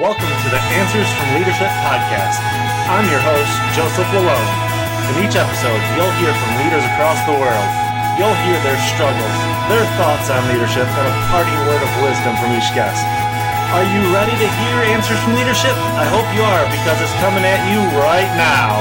Welcome 0.00 0.32
to 0.32 0.48
the 0.48 0.56
Answers 0.80 1.04
from 1.20 1.36
Leadership 1.36 1.68
podcast. 1.84 2.40
I'm 2.88 3.04
your 3.12 3.20
host, 3.20 3.52
Joseph 3.76 4.08
Lalonde. 4.08 4.52
In 5.12 5.20
each 5.20 5.36
episode, 5.36 5.84
you'll 5.92 6.16
hear 6.16 6.32
from 6.32 6.64
leaders 6.64 6.80
across 6.96 7.20
the 7.28 7.36
world. 7.36 7.68
You'll 8.16 8.32
hear 8.48 8.56
their 8.64 8.80
struggles, 8.88 9.36
their 9.68 9.84
thoughts 10.00 10.32
on 10.32 10.48
leadership, 10.48 10.88
and 10.88 11.06
a 11.12 11.14
parting 11.28 11.52
word 11.68 11.84
of 11.84 11.92
wisdom 12.00 12.32
from 12.40 12.56
each 12.56 12.72
guest. 12.72 13.04
Are 13.76 13.84
you 13.84 14.00
ready 14.16 14.32
to 14.32 14.48
hear 14.64 14.96
Answers 14.96 15.20
from 15.20 15.36
Leadership? 15.36 15.76
I 15.76 16.08
hope 16.08 16.24
you 16.32 16.40
are 16.40 16.64
because 16.72 16.96
it's 16.96 17.12
coming 17.20 17.44
at 17.44 17.60
you 17.68 17.84
right 18.00 18.32
now. 18.40 18.80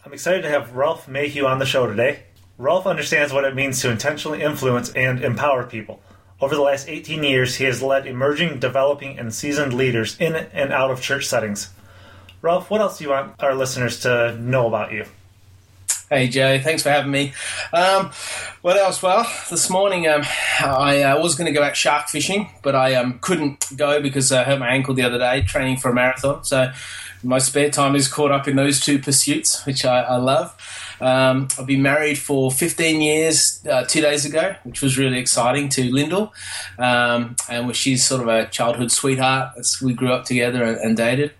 I'm 0.00 0.16
excited 0.16 0.40
to 0.42 0.48
have 0.48 0.72
Ralph 0.72 1.08
Mayhew 1.08 1.44
on 1.44 1.58
the 1.58 1.66
show 1.68 1.84
today. 1.86 2.25
Ralph 2.58 2.86
understands 2.86 3.32
what 3.32 3.44
it 3.44 3.54
means 3.54 3.82
to 3.82 3.90
intentionally 3.90 4.42
influence 4.42 4.90
and 4.92 5.22
empower 5.22 5.64
people. 5.64 6.00
Over 6.40 6.54
the 6.54 6.62
last 6.62 6.88
18 6.88 7.22
years, 7.22 7.56
he 7.56 7.64
has 7.64 7.82
led 7.82 8.06
emerging, 8.06 8.60
developing, 8.60 9.18
and 9.18 9.34
seasoned 9.34 9.74
leaders 9.74 10.16
in 10.18 10.34
and 10.34 10.72
out 10.72 10.90
of 10.90 11.02
church 11.02 11.26
settings. 11.26 11.70
Ralph, 12.40 12.70
what 12.70 12.80
else 12.80 12.98
do 12.98 13.04
you 13.04 13.10
want 13.10 13.42
our 13.42 13.54
listeners 13.54 14.00
to 14.00 14.36
know 14.38 14.66
about 14.66 14.92
you? 14.92 15.04
Hey 16.08 16.28
Joe, 16.28 16.60
thanks 16.60 16.84
for 16.84 16.90
having 16.90 17.10
me. 17.10 17.32
Um, 17.72 18.12
what 18.62 18.76
else? 18.76 19.02
Well, 19.02 19.28
this 19.50 19.68
morning 19.68 20.06
um, 20.06 20.22
I 20.60 21.02
uh, 21.02 21.20
was 21.20 21.34
going 21.34 21.46
to 21.46 21.58
go 21.58 21.64
out 21.64 21.76
shark 21.76 22.08
fishing, 22.08 22.48
but 22.62 22.76
I 22.76 22.94
um, 22.94 23.18
couldn't 23.20 23.76
go 23.76 24.00
because 24.00 24.30
I 24.30 24.44
hurt 24.44 24.60
my 24.60 24.68
ankle 24.68 24.94
the 24.94 25.02
other 25.02 25.18
day 25.18 25.42
training 25.42 25.78
for 25.78 25.90
a 25.90 25.94
marathon. 25.94 26.44
So 26.44 26.72
my 27.24 27.38
spare 27.38 27.70
time 27.70 27.96
is 27.96 28.06
caught 28.06 28.30
up 28.30 28.46
in 28.46 28.54
those 28.54 28.78
two 28.78 29.00
pursuits, 29.00 29.66
which 29.66 29.84
I, 29.84 30.02
I 30.02 30.16
love. 30.16 30.54
Um, 31.00 31.48
I've 31.58 31.66
been 31.66 31.82
married 31.82 32.18
for 32.18 32.50
15 32.50 33.00
years 33.00 33.64
uh, 33.66 33.84
two 33.84 34.00
days 34.00 34.24
ago, 34.24 34.54
which 34.64 34.82
was 34.82 34.98
really 34.98 35.18
exciting 35.18 35.68
to 35.70 35.92
Lyndall. 35.92 36.32
Um, 36.78 37.36
and 37.48 37.74
she's 37.74 38.06
sort 38.06 38.22
of 38.22 38.28
a 38.28 38.46
childhood 38.46 38.90
sweetheart. 38.90 39.56
We 39.82 39.94
grew 39.94 40.12
up 40.12 40.24
together 40.24 40.62
and, 40.62 40.76
and 40.78 40.96
dated. 40.96 41.32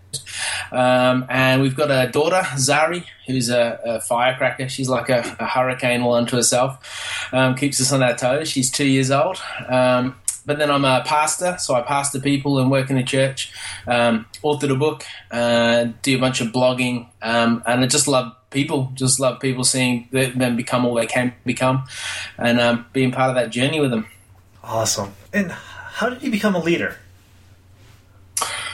Um, 0.72 1.26
and 1.28 1.62
we've 1.62 1.76
got 1.76 1.90
a 1.90 2.10
daughter, 2.10 2.42
Zari, 2.56 3.04
who's 3.26 3.50
a, 3.50 3.80
a 3.84 4.00
firecracker. 4.00 4.68
She's 4.68 4.88
like 4.88 5.08
a, 5.08 5.36
a, 5.38 5.46
hurricane 5.46 6.02
all 6.02 6.14
unto 6.14 6.36
herself. 6.36 7.28
Um, 7.32 7.54
keeps 7.54 7.80
us 7.80 7.92
on 7.92 8.02
our 8.02 8.16
toes. 8.16 8.48
She's 8.48 8.70
two 8.70 8.86
years 8.86 9.10
old. 9.10 9.40
Um, 9.68 10.16
but 10.46 10.58
then 10.58 10.70
I'm 10.70 10.84
a 10.84 11.02
pastor, 11.04 11.56
so 11.58 11.74
I 11.74 11.82
pastor 11.82 12.20
people 12.20 12.60
and 12.60 12.70
work 12.70 12.88
in 12.88 12.96
a 12.96 13.02
church. 13.02 13.52
Um, 13.86 14.26
authored 14.44 14.70
a 14.70 14.76
book, 14.76 15.04
uh, 15.32 15.88
do 16.02 16.16
a 16.16 16.20
bunch 16.20 16.40
of 16.40 16.48
blogging, 16.48 17.08
um, 17.20 17.64
and 17.66 17.82
I 17.82 17.86
just 17.88 18.06
love 18.06 18.35
people. 18.56 18.90
Just 18.94 19.20
love 19.20 19.38
people 19.38 19.64
seeing 19.64 20.08
them 20.10 20.56
become 20.56 20.86
all 20.86 20.94
they 20.94 21.06
can 21.06 21.34
become, 21.44 21.84
and 22.38 22.58
um, 22.58 22.86
being 22.92 23.12
part 23.12 23.28
of 23.28 23.36
that 23.36 23.50
journey 23.50 23.80
with 23.80 23.90
them. 23.90 24.06
Awesome. 24.64 25.12
And 25.32 25.52
how 25.52 26.08
did 26.08 26.22
you 26.22 26.30
become 26.30 26.54
a 26.56 26.62
leader? 26.70 26.96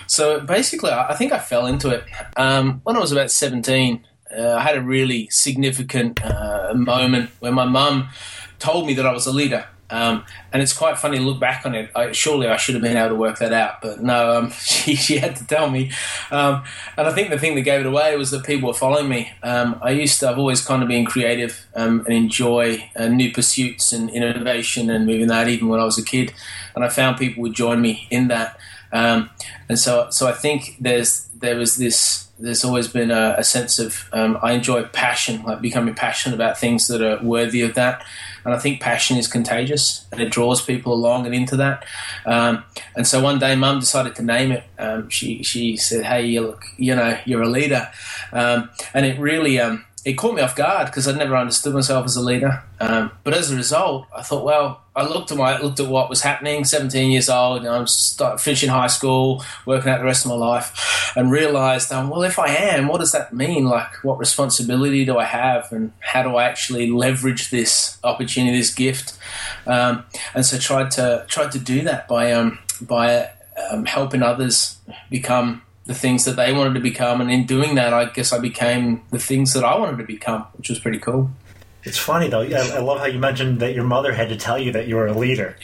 So 0.07 0.41
basically, 0.41 0.93
I 0.93 1.15
think 1.15 1.33
I 1.33 1.39
fell 1.39 1.67
into 1.67 1.89
it 1.91 2.05
um, 2.37 2.81
when 2.85 2.97
I 2.97 3.01
was 3.01 3.13
about 3.13 3.31
seventeen. 3.31 4.05
Uh, 4.31 4.55
I 4.55 4.61
had 4.61 4.77
a 4.77 4.83
really 4.83 5.29
significant 5.31 6.25
uh, 6.25 6.73
moment 6.75 7.29
where 7.41 7.53
my 7.53 7.67
mum 7.67 8.09
told 8.59 8.87
me 8.87 8.95
that 8.95 9.05
I 9.05 9.13
was 9.13 9.27
a 9.27 9.33
leader. 9.33 9.67
Um, 9.93 10.25
and 10.53 10.63
it's 10.63 10.73
quite 10.73 10.97
funny 10.97 11.19
to 11.19 11.23
look 11.23 11.39
back 11.39 11.67
on 11.67 11.75
it. 11.75 11.91
I, 11.95 12.13
surely 12.13 12.49
I 12.49 12.57
should 12.57 12.75
have 12.75 12.83
been 12.83 12.97
able 12.97 13.11
to 13.11 13.15
work 13.15 13.39
that 13.41 13.53
out, 13.53 13.83
but 13.83 14.03
no, 14.03 14.39
um, 14.39 14.51
she, 14.59 14.95
she, 14.95 15.19
had 15.19 15.37
to 15.37 15.47
tell 15.47 15.69
me. 15.69 15.93
Um, 16.31 16.65
and 16.97 17.07
I 17.07 17.13
think 17.13 17.29
the 17.29 17.39
thing 17.39 17.55
that 17.57 17.61
gave 17.61 17.81
it 17.81 17.87
away 17.87 18.17
was 18.17 18.31
that 18.31 18.45
people 18.45 18.69
were 18.69 18.75
following 18.75 19.09
me. 19.09 19.33
Um, 19.43 19.79
I 19.83 19.91
used 19.91 20.19
to, 20.21 20.31
I've 20.31 20.39
always 20.39 20.65
kind 20.65 20.83
of 20.83 20.89
been 20.89 21.05
creative 21.05 21.67
um, 21.75 22.01
and 22.07 22.15
enjoy 22.15 22.91
uh, 22.97 23.09
new 23.09 23.31
pursuits 23.31 23.93
and 23.93 24.09
innovation 24.09 24.89
and 24.89 25.05
moving 25.05 25.27
that 25.27 25.49
even 25.49 25.69
when 25.69 25.79
I 25.79 25.85
was 25.85 25.99
a 25.99 26.05
kid. 26.05 26.33
And 26.75 26.83
I 26.83 26.89
found 26.89 27.19
people 27.19 27.43
would 27.43 27.55
join 27.55 27.83
me 27.83 28.09
in 28.11 28.29
that. 28.29 28.59
Um, 28.93 29.29
and 29.69 29.79
so, 29.79 30.09
so 30.09 30.27
I 30.27 30.33
think 30.33 30.77
there's 30.81 31.29
there 31.35 31.57
was 31.57 31.77
this 31.77 32.29
there's 32.39 32.65
always 32.65 32.89
been 32.89 33.11
a, 33.11 33.37
a 33.39 33.45
sense 33.45 33.79
of 33.79 34.09
um, 34.13 34.39
I 34.43 34.53
enjoy 34.53 34.85
passion, 34.85 35.43
like 35.45 35.61
becoming 35.61 35.95
passionate 35.95 36.35
about 36.35 36.59
things 36.59 36.89
that 36.89 37.03
are 37.03 37.23
worthy 37.23 37.63
of 37.63 37.75
that. 37.75 38.05
And 38.45 38.55
I 38.55 38.59
think 38.59 38.81
passion 38.81 39.17
is 39.17 39.29
contagious 39.29 40.07
and 40.13 40.21
it 40.21 40.31
draws 40.31 40.63
people 40.63 40.93
along 40.93 41.27
and 41.27 41.35
into 41.35 41.57
that. 41.57 41.85
Um, 42.27 42.65
and 42.97 43.07
so 43.07 43.23
one 43.23 43.39
day, 43.39 43.55
Mum 43.57 43.81
decided 43.81 44.15
to 44.17 44.23
name 44.23 44.53
it. 44.53 44.65
Um, 44.79 45.09
she 45.09 45.43
she 45.43 45.77
said, 45.77 46.05
"Hey, 46.05 46.27
you 46.27 46.43
look, 46.43 46.65
you 46.77 46.95
know, 46.95 47.19
you're 47.25 47.43
a 47.43 47.49
leader," 47.49 47.91
um, 48.33 48.71
and 48.95 49.07
it 49.07 49.19
really 49.19 49.61
um, 49.61 49.85
it 50.05 50.15
caught 50.15 50.35
me 50.35 50.43
off 50.43 50.57
guard 50.57 50.87
because 50.87 51.07
I'd 51.07 51.17
never 51.17 51.37
understood 51.37 51.75
myself 51.75 52.05
as 52.05 52.17
a 52.17 52.21
leader. 52.23 52.63
Um, 52.81 53.13
but 53.25 53.35
as 53.35 53.51
a 53.51 53.57
result, 53.57 54.07
I 54.15 54.23
thought, 54.23 54.45
well, 54.45 54.82
I 54.95 55.07
looked 55.07 55.33
at 55.33 55.39
my 55.39 55.59
looked 55.59 55.81
at 55.81 55.89
what 55.89 56.11
was 56.11 56.21
happening. 56.21 56.65
Seventeen 56.65 57.11
years 57.11 57.31
old, 57.31 57.63
know, 57.63 57.75
I'm 57.75 57.87
start, 57.87 58.41
finishing 58.41 58.69
high 58.69 58.89
school, 58.89 59.43
working 59.65 59.91
out 59.91 60.01
the 60.01 60.05
rest 60.05 60.25
of 60.25 60.31
my 60.31 60.37
life, 60.37 61.13
and 61.17 61.31
realised, 61.31 61.91
um, 61.93 62.11
well, 62.11 62.23
if 62.23 62.39
I 62.39 62.49
am, 62.49 62.89
what 62.89 62.99
does 62.99 63.13
that 63.13 63.33
mean? 63.33 63.65
Like, 63.65 64.05
what 64.05 64.19
responsibility 64.19 65.05
do 65.05 65.17
I 65.17 65.25
have, 65.25 65.73
and 65.73 65.93
how 66.01 66.23
do 66.23 66.37
I 66.37 66.45
actually 66.45 66.91
leverage 66.91 67.51
this 67.51 67.99
opportunity, 68.05 68.59
this 68.59 68.75
gift? 68.75 69.17
Um, 69.67 70.05
and 70.35 70.45
so 70.45 70.59
tried 70.59 70.91
to 70.93 71.25
tried 71.27 71.53
to 71.53 71.59
do 71.59 71.83
that 71.83 72.07
by 72.07 72.33
um, 72.33 72.59
by 72.81 73.31
um, 73.71 73.87
helping 73.87 74.23
others 74.23 74.77
become 75.09 75.63
the 75.85 75.95
things 75.95 76.25
that 76.27 76.37
they 76.37 76.53
wanted 76.53 76.75
to 76.75 76.81
become, 76.81 77.21
and 77.21 77.31
in 77.31 77.47
doing 77.47 77.77
that, 77.77 77.95
I 77.95 78.05
guess 78.05 78.33
I 78.33 78.39
became 78.39 79.03
the 79.11 79.19
things 79.19 79.55
that 79.55 79.65
I 79.65 79.77
wanted 79.79 79.97
to 79.99 80.05
become, 80.05 80.43
which 80.53 80.69
was 80.69 80.79
pretty 80.79 80.99
cool. 80.99 81.31
It's 81.85 81.99
funny 81.99 82.29
though. 82.29 82.43
I, 82.43 82.77
I 82.77 82.79
love 82.79 82.99
how 82.99 83.07
you 83.07 83.19
mentioned 83.19 83.61
that 83.61 83.75
your 83.75 83.85
mother 83.85 84.13
had 84.13 84.29
to 84.29 84.37
tell 84.37 84.59
you 84.59 84.73
that 84.73 84.87
you 84.89 84.97
were 84.97 85.07
a 85.07 85.17
leader. 85.17 85.57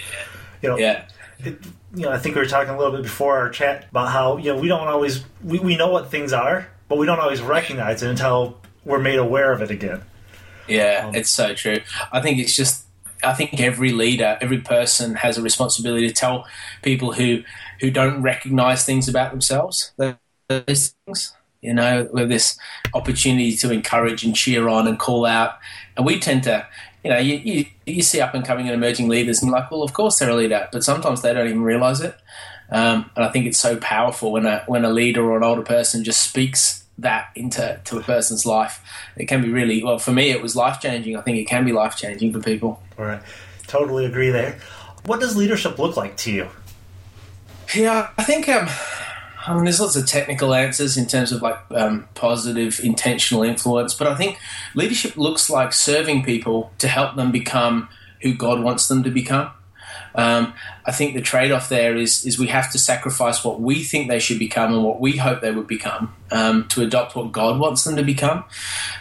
You 0.62 0.70
know, 0.70 0.78
yeah. 0.78 1.04
It, 1.38 1.58
you 1.94 2.02
know, 2.02 2.10
I 2.10 2.18
think 2.18 2.34
we 2.34 2.40
were 2.40 2.48
talking 2.48 2.74
a 2.74 2.76
little 2.76 2.92
bit 2.92 3.02
before 3.02 3.38
our 3.38 3.48
chat 3.50 3.86
about 3.90 4.10
how 4.10 4.36
you 4.36 4.52
know 4.52 4.60
we 4.60 4.68
don't 4.68 4.86
always 4.88 5.24
we, 5.42 5.58
we 5.58 5.76
know 5.76 5.90
what 5.90 6.10
things 6.10 6.32
are, 6.32 6.68
but 6.88 6.98
we 6.98 7.06
don't 7.06 7.20
always 7.20 7.40
recognize 7.40 8.02
it 8.02 8.10
until 8.10 8.58
we're 8.84 8.98
made 8.98 9.18
aware 9.18 9.52
of 9.52 9.62
it 9.62 9.70
again. 9.70 10.02
Yeah, 10.66 11.06
um, 11.06 11.14
it's 11.14 11.30
so 11.30 11.54
true. 11.54 11.78
I 12.12 12.20
think 12.20 12.38
it's 12.38 12.54
just 12.54 12.84
I 13.22 13.32
think 13.34 13.60
every 13.60 13.92
leader, 13.92 14.36
every 14.40 14.58
person 14.58 15.14
has 15.16 15.38
a 15.38 15.42
responsibility 15.42 16.06
to 16.08 16.14
tell 16.14 16.46
people 16.82 17.12
who 17.12 17.42
who 17.80 17.90
don't 17.90 18.22
recognize 18.22 18.84
things 18.84 19.08
about 19.08 19.30
themselves. 19.30 19.92
Those 20.48 20.94
things, 21.06 21.34
you 21.60 21.74
know, 21.74 22.08
with 22.12 22.28
this 22.28 22.58
opportunity 22.94 23.56
to 23.56 23.72
encourage 23.72 24.24
and 24.24 24.34
cheer 24.34 24.68
on 24.68 24.86
and 24.86 24.98
call 24.98 25.26
out. 25.26 25.58
And 25.96 26.06
we 26.06 26.18
tend 26.18 26.44
to, 26.44 26.66
you 27.02 27.10
know, 27.10 27.18
you, 27.18 27.36
you, 27.36 27.66
you 27.86 28.02
see 28.02 28.20
up 28.20 28.34
and 28.34 28.44
coming 28.44 28.66
and 28.66 28.74
emerging 28.74 29.08
leaders 29.08 29.42
and 29.42 29.50
like, 29.50 29.70
well, 29.70 29.82
of 29.82 29.92
course 29.92 30.18
they're 30.18 30.30
a 30.30 30.36
leader, 30.36 30.68
but 30.72 30.84
sometimes 30.84 31.22
they 31.22 31.32
don't 31.32 31.48
even 31.48 31.62
realize 31.62 32.00
it. 32.00 32.16
Um, 32.70 33.10
and 33.16 33.24
I 33.24 33.30
think 33.30 33.46
it's 33.46 33.58
so 33.58 33.76
powerful 33.76 34.30
when 34.32 34.44
a 34.44 34.62
when 34.66 34.84
a 34.84 34.90
leader 34.90 35.24
or 35.24 35.38
an 35.38 35.42
older 35.42 35.62
person 35.62 36.04
just 36.04 36.22
speaks 36.22 36.84
that 36.98 37.30
into 37.34 37.80
to 37.84 37.98
a 37.98 38.02
person's 38.02 38.44
life. 38.44 38.82
It 39.16 39.26
can 39.26 39.40
be 39.40 39.48
really 39.48 39.82
well 39.82 39.98
for 39.98 40.12
me. 40.12 40.30
It 40.30 40.42
was 40.42 40.54
life 40.54 40.80
changing. 40.80 41.16
I 41.16 41.22
think 41.22 41.38
it 41.38 41.46
can 41.46 41.64
be 41.64 41.72
life 41.72 41.96
changing 41.96 42.32
for 42.32 42.40
people. 42.40 42.82
All 42.98 43.06
right, 43.06 43.22
totally 43.66 44.04
agree 44.04 44.30
there. 44.30 44.58
What 45.06 45.20
does 45.20 45.34
leadership 45.34 45.78
look 45.78 45.96
like 45.96 46.18
to 46.18 46.30
you? 46.30 46.48
Yeah, 47.74 48.10
I 48.18 48.24
think 48.24 48.48
um, 48.48 48.68
I 49.48 49.54
mean 49.54 49.64
there's 49.64 49.80
lots 49.80 49.96
of 49.96 50.06
technical 50.06 50.54
answers 50.54 50.98
in 50.98 51.06
terms 51.06 51.32
of 51.32 51.40
like 51.40 51.58
um, 51.70 52.06
positive 52.14 52.80
intentional 52.84 53.42
influence, 53.42 53.94
but 53.94 54.06
I 54.06 54.14
think 54.14 54.38
leadership 54.74 55.16
looks 55.16 55.48
like 55.48 55.72
serving 55.72 56.22
people 56.22 56.70
to 56.78 56.88
help 56.88 57.16
them 57.16 57.32
become 57.32 57.88
who 58.20 58.34
God 58.34 58.62
wants 58.62 58.88
them 58.88 59.02
to 59.04 59.10
become. 59.10 59.50
Um, 60.14 60.52
I 60.84 60.92
think 60.92 61.14
the 61.14 61.22
trade 61.22 61.50
off 61.50 61.68
there 61.68 61.96
is 61.96 62.26
is 62.26 62.38
we 62.38 62.48
have 62.48 62.70
to 62.72 62.78
sacrifice 62.78 63.42
what 63.42 63.60
we 63.60 63.82
think 63.84 64.08
they 64.08 64.18
should 64.18 64.38
become 64.38 64.74
and 64.74 64.84
what 64.84 65.00
we 65.00 65.16
hope 65.16 65.40
they 65.40 65.52
would 65.52 65.66
become 65.66 66.14
um, 66.30 66.68
to 66.68 66.82
adopt 66.82 67.16
what 67.16 67.32
God 67.32 67.58
wants 67.58 67.84
them 67.84 67.96
to 67.96 68.02
become. 68.02 68.44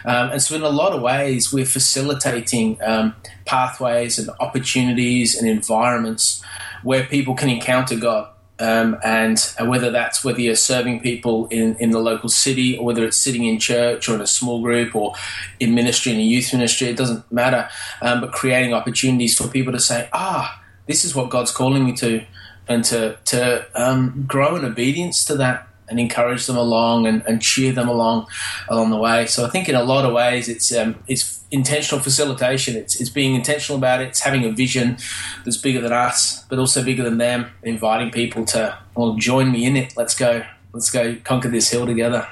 Um, 0.04 0.30
and 0.30 0.42
so, 0.42 0.54
in 0.54 0.62
a 0.62 0.68
lot 0.68 0.92
of 0.92 1.02
ways, 1.02 1.52
we're 1.52 1.66
facilitating 1.66 2.78
um, 2.82 3.16
pathways 3.44 4.18
and 4.18 4.30
opportunities 4.40 5.34
and 5.36 5.48
environments 5.48 6.42
where 6.82 7.04
people 7.04 7.34
can 7.34 7.50
encounter 7.50 7.96
God. 7.96 8.30
Um, 8.60 8.98
and 9.04 9.38
whether 9.60 9.90
that's 9.90 10.24
whether 10.24 10.40
you're 10.40 10.56
serving 10.56 11.00
people 11.00 11.46
in, 11.46 11.76
in 11.76 11.90
the 11.90 12.00
local 12.00 12.28
city 12.28 12.76
or 12.76 12.84
whether 12.84 13.04
it's 13.04 13.16
sitting 13.16 13.44
in 13.44 13.60
church 13.60 14.08
or 14.08 14.16
in 14.16 14.20
a 14.20 14.26
small 14.26 14.62
group 14.62 14.96
or 14.96 15.14
in 15.60 15.74
ministry 15.74 16.12
in 16.12 16.18
a 16.18 16.22
youth 16.22 16.52
ministry, 16.52 16.88
it 16.88 16.96
doesn't 16.96 17.30
matter. 17.30 17.68
Um, 18.02 18.20
but 18.20 18.32
creating 18.32 18.74
opportunities 18.74 19.36
for 19.36 19.46
people 19.48 19.72
to 19.72 19.80
say, 19.80 20.08
ah, 20.12 20.60
this 20.86 21.04
is 21.04 21.14
what 21.14 21.30
God's 21.30 21.52
calling 21.52 21.84
me 21.84 21.92
to, 21.96 22.24
and 22.66 22.84
to 22.84 23.16
to 23.26 23.66
um, 23.74 24.24
grow 24.26 24.56
in 24.56 24.64
obedience 24.64 25.24
to 25.26 25.36
that 25.36 25.67
and 25.88 25.98
encourage 25.98 26.46
them 26.46 26.56
along 26.56 27.06
and, 27.06 27.22
and, 27.26 27.40
cheer 27.40 27.72
them 27.72 27.88
along 27.88 28.26
along 28.68 28.90
the 28.90 28.96
way. 28.96 29.26
So 29.26 29.46
I 29.46 29.50
think 29.50 29.68
in 29.68 29.74
a 29.74 29.82
lot 29.82 30.04
of 30.04 30.12
ways 30.12 30.48
it's 30.48 30.74
um, 30.76 30.96
it's 31.06 31.40
intentional 31.50 32.02
facilitation. 32.02 32.76
It's, 32.76 33.00
it's 33.00 33.10
being 33.10 33.34
intentional 33.34 33.78
about 33.78 34.00
it. 34.00 34.08
It's 34.08 34.20
having 34.20 34.44
a 34.44 34.52
vision 34.52 34.98
that's 35.44 35.56
bigger 35.56 35.80
than 35.80 35.92
us, 35.92 36.44
but 36.44 36.58
also 36.58 36.84
bigger 36.84 37.02
than 37.02 37.18
them. 37.18 37.50
Inviting 37.62 38.10
people 38.10 38.44
to 38.46 38.78
well 38.94 39.14
join 39.14 39.50
me 39.50 39.64
in 39.64 39.76
it. 39.76 39.96
Let's 39.96 40.14
go. 40.14 40.44
Let's 40.72 40.90
go 40.90 41.16
conquer 41.24 41.48
this 41.48 41.70
hill 41.70 41.86
together. 41.86 42.28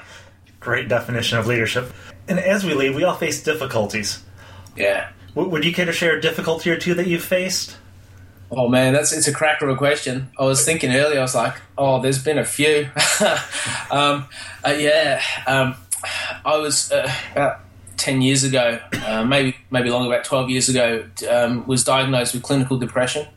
Great 0.59 0.87
definition 0.87 1.37
of 1.37 1.47
leadership. 1.47 1.91
And 2.27 2.39
as 2.39 2.63
we 2.63 2.73
leave, 2.73 2.95
we 2.95 3.03
all 3.03 3.15
face 3.15 3.41
difficulties. 3.41 4.21
Yeah. 4.75 5.09
would 5.33 5.65
you 5.65 5.73
care 5.73 5.85
to 5.85 5.91
share 5.91 6.17
a 6.17 6.21
difficulty 6.21 6.69
or 6.69 6.77
two 6.77 6.93
that 6.93 7.07
you've 7.07 7.23
faced? 7.23 7.77
Oh 8.49 8.69
man, 8.69 8.93
that's 8.93 9.11
it's 9.11 9.27
a 9.27 9.33
cracker 9.33 9.67
of 9.67 9.75
a 9.75 9.77
question. 9.77 10.29
I 10.39 10.43
was 10.45 10.63
thinking 10.63 10.93
earlier. 10.93 11.19
I 11.19 11.21
was 11.21 11.35
like, 11.35 11.55
oh, 11.77 12.01
there's 12.01 12.23
been 12.23 12.37
a 12.37 12.45
few. 12.45 12.89
um, 13.91 14.25
uh, 14.65 14.75
yeah, 14.77 15.21
um, 15.45 15.75
I 16.45 16.55
was 16.57 16.91
uh, 16.91 17.11
about 17.33 17.59
ten 17.97 18.21
years 18.21 18.45
ago, 18.45 18.79
uh, 19.05 19.25
maybe 19.25 19.57
maybe 19.69 19.89
longer, 19.89 20.13
about 20.13 20.23
twelve 20.23 20.49
years 20.49 20.69
ago, 20.69 21.05
um, 21.29 21.67
was 21.67 21.83
diagnosed 21.83 22.33
with 22.33 22.43
clinical 22.43 22.77
depression, 22.77 23.27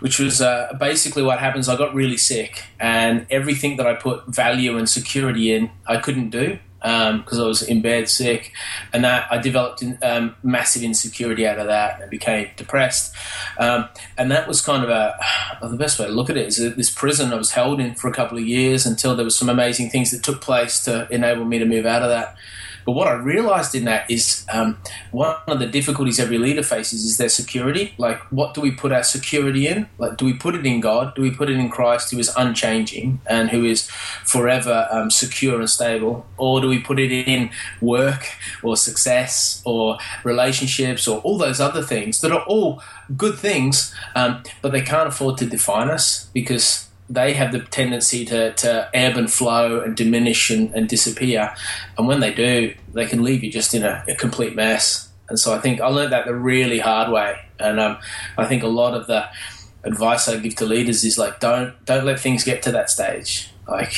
which 0.00 0.18
was 0.18 0.40
uh, 0.40 0.76
basically 0.80 1.22
what 1.22 1.38
happens. 1.38 1.68
I 1.68 1.76
got 1.76 1.94
really 1.94 2.16
sick, 2.16 2.64
and 2.80 3.26
everything 3.30 3.76
that 3.76 3.86
I 3.86 3.94
put 3.94 4.26
value 4.26 4.76
and 4.76 4.88
security 4.88 5.52
in, 5.52 5.70
I 5.86 5.98
couldn't 5.98 6.30
do 6.30 6.58
because 6.84 7.38
um, 7.38 7.44
I 7.44 7.46
was 7.46 7.62
in 7.62 7.80
bed 7.80 8.10
sick, 8.10 8.52
and 8.92 9.04
that 9.04 9.26
I 9.30 9.38
developed 9.38 9.80
in, 9.80 9.98
um, 10.02 10.36
massive 10.42 10.82
insecurity 10.82 11.46
out 11.46 11.58
of 11.58 11.66
that 11.68 12.02
and 12.02 12.10
became 12.10 12.50
depressed. 12.56 13.14
Um, 13.58 13.88
and 14.18 14.30
that 14.30 14.46
was 14.46 14.60
kind 14.60 14.84
of 14.84 14.90
a 14.90 15.18
well, 15.62 15.70
the 15.70 15.78
best 15.78 15.98
way 15.98 16.06
to 16.06 16.12
look 16.12 16.28
at 16.28 16.36
it 16.36 16.46
is 16.46 16.56
this 16.76 16.90
prison 16.90 17.32
I 17.32 17.36
was 17.36 17.52
held 17.52 17.80
in 17.80 17.94
for 17.94 18.08
a 18.08 18.12
couple 18.12 18.36
of 18.36 18.44
years 18.44 18.84
until 18.84 19.16
there 19.16 19.24
was 19.24 19.36
some 19.36 19.48
amazing 19.48 19.88
things 19.88 20.10
that 20.10 20.22
took 20.22 20.42
place 20.42 20.84
to 20.84 21.08
enable 21.10 21.46
me 21.46 21.58
to 21.58 21.64
move 21.64 21.86
out 21.86 22.02
of 22.02 22.10
that. 22.10 22.36
But 22.84 22.92
what 22.92 23.08
I 23.08 23.12
realized 23.12 23.74
in 23.74 23.84
that 23.84 24.10
is 24.10 24.46
um, 24.52 24.78
one 25.10 25.36
of 25.46 25.58
the 25.58 25.66
difficulties 25.66 26.20
every 26.20 26.38
leader 26.38 26.62
faces 26.62 27.04
is 27.04 27.16
their 27.16 27.28
security. 27.28 27.94
Like, 27.98 28.20
what 28.30 28.54
do 28.54 28.60
we 28.60 28.70
put 28.70 28.92
our 28.92 29.02
security 29.02 29.66
in? 29.66 29.88
Like, 29.98 30.16
do 30.16 30.24
we 30.24 30.34
put 30.34 30.54
it 30.54 30.66
in 30.66 30.80
God? 30.80 31.14
Do 31.14 31.22
we 31.22 31.30
put 31.30 31.48
it 31.50 31.56
in 31.56 31.68
Christ, 31.70 32.10
who 32.10 32.18
is 32.18 32.32
unchanging 32.36 33.20
and 33.26 33.50
who 33.50 33.64
is 33.64 33.88
forever 34.24 34.88
um, 34.90 35.10
secure 35.10 35.58
and 35.58 35.70
stable? 35.70 36.26
Or 36.36 36.60
do 36.60 36.68
we 36.68 36.78
put 36.78 36.98
it 36.98 37.12
in 37.12 37.50
work 37.80 38.26
or 38.62 38.76
success 38.76 39.62
or 39.64 39.98
relationships 40.24 41.08
or 41.08 41.20
all 41.20 41.38
those 41.38 41.60
other 41.60 41.82
things 41.82 42.20
that 42.20 42.32
are 42.32 42.42
all 42.42 42.82
good 43.16 43.38
things, 43.38 43.94
um, 44.14 44.42
but 44.62 44.72
they 44.72 44.80
can't 44.80 45.08
afford 45.08 45.38
to 45.38 45.46
define 45.46 45.90
us 45.90 46.30
because 46.32 46.88
they 47.14 47.32
have 47.34 47.52
the 47.52 47.60
tendency 47.60 48.24
to, 48.26 48.52
to 48.54 48.90
ebb 48.92 49.16
and 49.16 49.32
flow 49.32 49.80
and 49.80 49.96
diminish 49.96 50.50
and, 50.50 50.74
and 50.74 50.88
disappear. 50.88 51.54
And 51.96 52.06
when 52.08 52.20
they 52.20 52.34
do, 52.34 52.74
they 52.92 53.06
can 53.06 53.22
leave 53.22 53.44
you 53.44 53.50
just 53.50 53.74
in 53.74 53.84
a, 53.84 54.04
a 54.08 54.14
complete 54.14 54.54
mess. 54.54 55.08
And 55.28 55.38
so 55.38 55.54
I 55.54 55.58
think 55.60 55.80
I 55.80 55.86
learned 55.86 56.12
that 56.12 56.26
the 56.26 56.34
really 56.34 56.78
hard 56.78 57.10
way. 57.10 57.38
And 57.58 57.80
um, 57.80 57.98
I 58.36 58.46
think 58.46 58.62
a 58.62 58.68
lot 58.68 58.94
of 58.94 59.06
the 59.06 59.28
advice 59.84 60.28
I 60.28 60.36
give 60.38 60.56
to 60.56 60.66
leaders 60.66 61.04
is 61.04 61.16
like, 61.18 61.40
don't 61.40 61.72
don't 61.84 62.04
let 62.04 62.20
things 62.20 62.44
get 62.44 62.62
to 62.64 62.72
that 62.72 62.90
stage. 62.90 63.50
Like, 63.66 63.94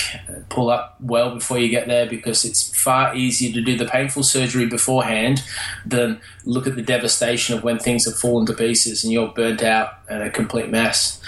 pull 0.48 0.70
up 0.70 0.96
well 1.00 1.34
before 1.34 1.58
you 1.58 1.68
get 1.68 1.88
there 1.88 2.06
because 2.06 2.44
it's 2.44 2.72
far 2.80 3.16
easier 3.16 3.52
to 3.52 3.60
do 3.60 3.76
the 3.76 3.84
painful 3.84 4.22
surgery 4.22 4.66
beforehand 4.66 5.42
than 5.84 6.20
look 6.44 6.68
at 6.68 6.76
the 6.76 6.82
devastation 6.82 7.56
of 7.56 7.64
when 7.64 7.80
things 7.80 8.04
have 8.04 8.16
fallen 8.16 8.46
to 8.46 8.54
pieces 8.54 9.02
and 9.02 9.12
you're 9.12 9.26
burnt 9.26 9.64
out 9.64 9.94
and 10.08 10.22
a 10.22 10.30
complete 10.30 10.70
mess. 10.70 11.20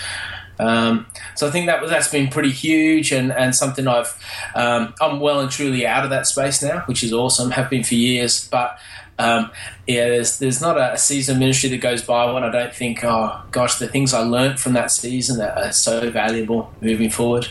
Um, 0.59 1.07
so 1.35 1.47
I 1.47 1.51
think 1.51 1.67
that 1.67 1.87
that's 1.89 2.09
been 2.09 2.29
pretty 2.29 2.51
huge 2.51 3.13
and, 3.13 3.33
and 3.33 3.55
something 3.55 3.87
I've 3.87 4.19
um, 4.55 4.95
I'm 5.01 5.21
well 5.21 5.41
and 5.41 5.51
truly 5.51 5.87
out 5.87 6.05
of 6.05 6.11
that 6.11 6.27
space 6.27 6.63
now, 6.63 6.81
which 6.87 7.03
is 7.03 7.13
awesome. 7.13 7.53
Have 7.53 7.71
been 7.71 7.85
for 7.85 7.95
years, 7.95 8.49
but 8.49 8.79
um, 9.19 9.51
yeah, 9.87 10.09
there's 10.09 10.39
there's 10.39 10.61
not 10.61 10.79
a, 10.79 10.97
season 10.97 11.39
ministry 11.39 11.69
that 11.71 11.79
goes 11.79 12.03
by 12.03 12.31
when 12.33 12.45
I 12.45 12.51
don't 12.51 12.75
think, 12.75 13.03
oh 13.03 13.43
gosh, 13.51 13.77
the 13.77 13.89
things 13.89 14.15
I 14.15 14.21
learned 14.21 14.61
from 14.61 14.75
that 14.75 14.91
season 14.91 15.39
that 15.39 15.59
are 15.59 15.73
so 15.73 16.11
valuable 16.11 16.73
moving 16.81 17.11
forward. 17.11 17.49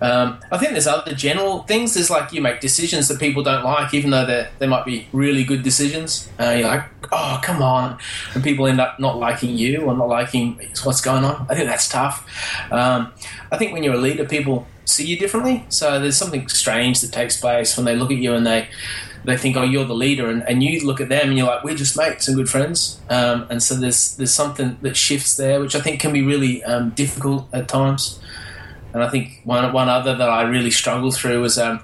Um, 0.00 0.40
I 0.50 0.58
think 0.58 0.72
there's 0.72 0.86
other 0.86 1.14
general 1.14 1.62
things. 1.62 1.94
There's 1.94 2.10
like 2.10 2.32
you 2.32 2.40
make 2.40 2.60
decisions 2.60 3.08
that 3.08 3.18
people 3.18 3.42
don't 3.42 3.64
like, 3.64 3.94
even 3.94 4.10
though 4.10 4.26
they 4.26 4.48
they 4.58 4.66
might 4.66 4.84
be 4.84 5.08
really 5.12 5.44
good 5.44 5.62
decisions. 5.62 6.28
Uh, 6.38 6.50
you're 6.50 6.68
like, 6.68 6.84
oh 7.12 7.40
come 7.42 7.62
on, 7.62 7.98
and 8.34 8.44
people 8.44 8.66
end 8.66 8.80
up 8.80 8.98
not 8.98 9.18
liking 9.18 9.56
you 9.56 9.82
or 9.82 9.96
not 9.96 10.08
liking 10.08 10.60
what's 10.84 11.00
going 11.00 11.24
on. 11.24 11.46
I 11.48 11.54
think 11.54 11.68
that's 11.68 11.88
tough. 11.88 12.26
Um, 12.70 13.12
I 13.50 13.56
think 13.56 13.72
when 13.72 13.82
you're 13.82 13.94
a 13.94 13.98
leader, 13.98 14.24
people 14.24 14.66
see 14.84 15.06
you 15.06 15.18
differently. 15.18 15.64
So 15.68 15.98
there's 16.00 16.16
something 16.16 16.48
strange 16.48 17.00
that 17.00 17.12
takes 17.12 17.40
place 17.40 17.76
when 17.76 17.84
they 17.86 17.96
look 17.96 18.10
at 18.10 18.18
you 18.18 18.34
and 18.34 18.46
they 18.46 18.68
they 19.24 19.36
think, 19.36 19.56
oh, 19.56 19.64
you're 19.64 19.84
the 19.84 19.94
leader, 19.94 20.30
and, 20.30 20.48
and 20.48 20.62
you 20.62 20.86
look 20.86 21.00
at 21.00 21.08
them 21.08 21.28
and 21.28 21.36
you're 21.36 21.48
like, 21.48 21.64
we're 21.64 21.74
just 21.74 21.96
mates 21.96 22.28
and 22.28 22.36
good 22.36 22.48
friends. 22.48 23.00
Um, 23.10 23.46
and 23.50 23.62
so 23.62 23.74
there's 23.74 24.16
there's 24.16 24.32
something 24.32 24.78
that 24.82 24.96
shifts 24.96 25.36
there, 25.36 25.60
which 25.60 25.74
I 25.74 25.80
think 25.80 26.00
can 26.00 26.12
be 26.12 26.22
really 26.22 26.62
um, 26.64 26.90
difficult 26.90 27.48
at 27.52 27.68
times. 27.68 28.20
And 28.96 29.04
I 29.04 29.10
think 29.10 29.42
one 29.44 29.74
one 29.74 29.90
other 29.90 30.16
that 30.16 30.30
I 30.30 30.44
really 30.44 30.70
struggle 30.70 31.10
through 31.10 31.42
was 31.42 31.58
um, 31.58 31.80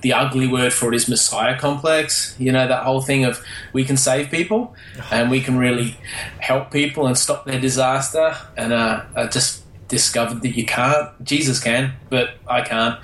the 0.00 0.14
ugly 0.14 0.46
word 0.46 0.72
for 0.72 0.90
it 0.90 0.96
is 0.96 1.10
messiah 1.10 1.58
complex. 1.58 2.34
You 2.38 2.52
know 2.52 2.66
that 2.66 2.84
whole 2.84 3.02
thing 3.02 3.26
of 3.26 3.44
we 3.74 3.84
can 3.84 3.98
save 3.98 4.30
people 4.30 4.74
and 5.10 5.30
we 5.30 5.42
can 5.42 5.58
really 5.58 5.98
help 6.38 6.70
people 6.70 7.06
and 7.06 7.18
stop 7.18 7.44
their 7.44 7.60
disaster. 7.60 8.34
And 8.56 8.72
uh, 8.72 9.04
I 9.14 9.26
just 9.26 9.62
discovered 9.88 10.40
that 10.40 10.56
you 10.56 10.64
can't. 10.64 11.10
Jesus 11.22 11.62
can, 11.62 11.92
but 12.08 12.38
I 12.48 12.62
can't. 12.62 12.98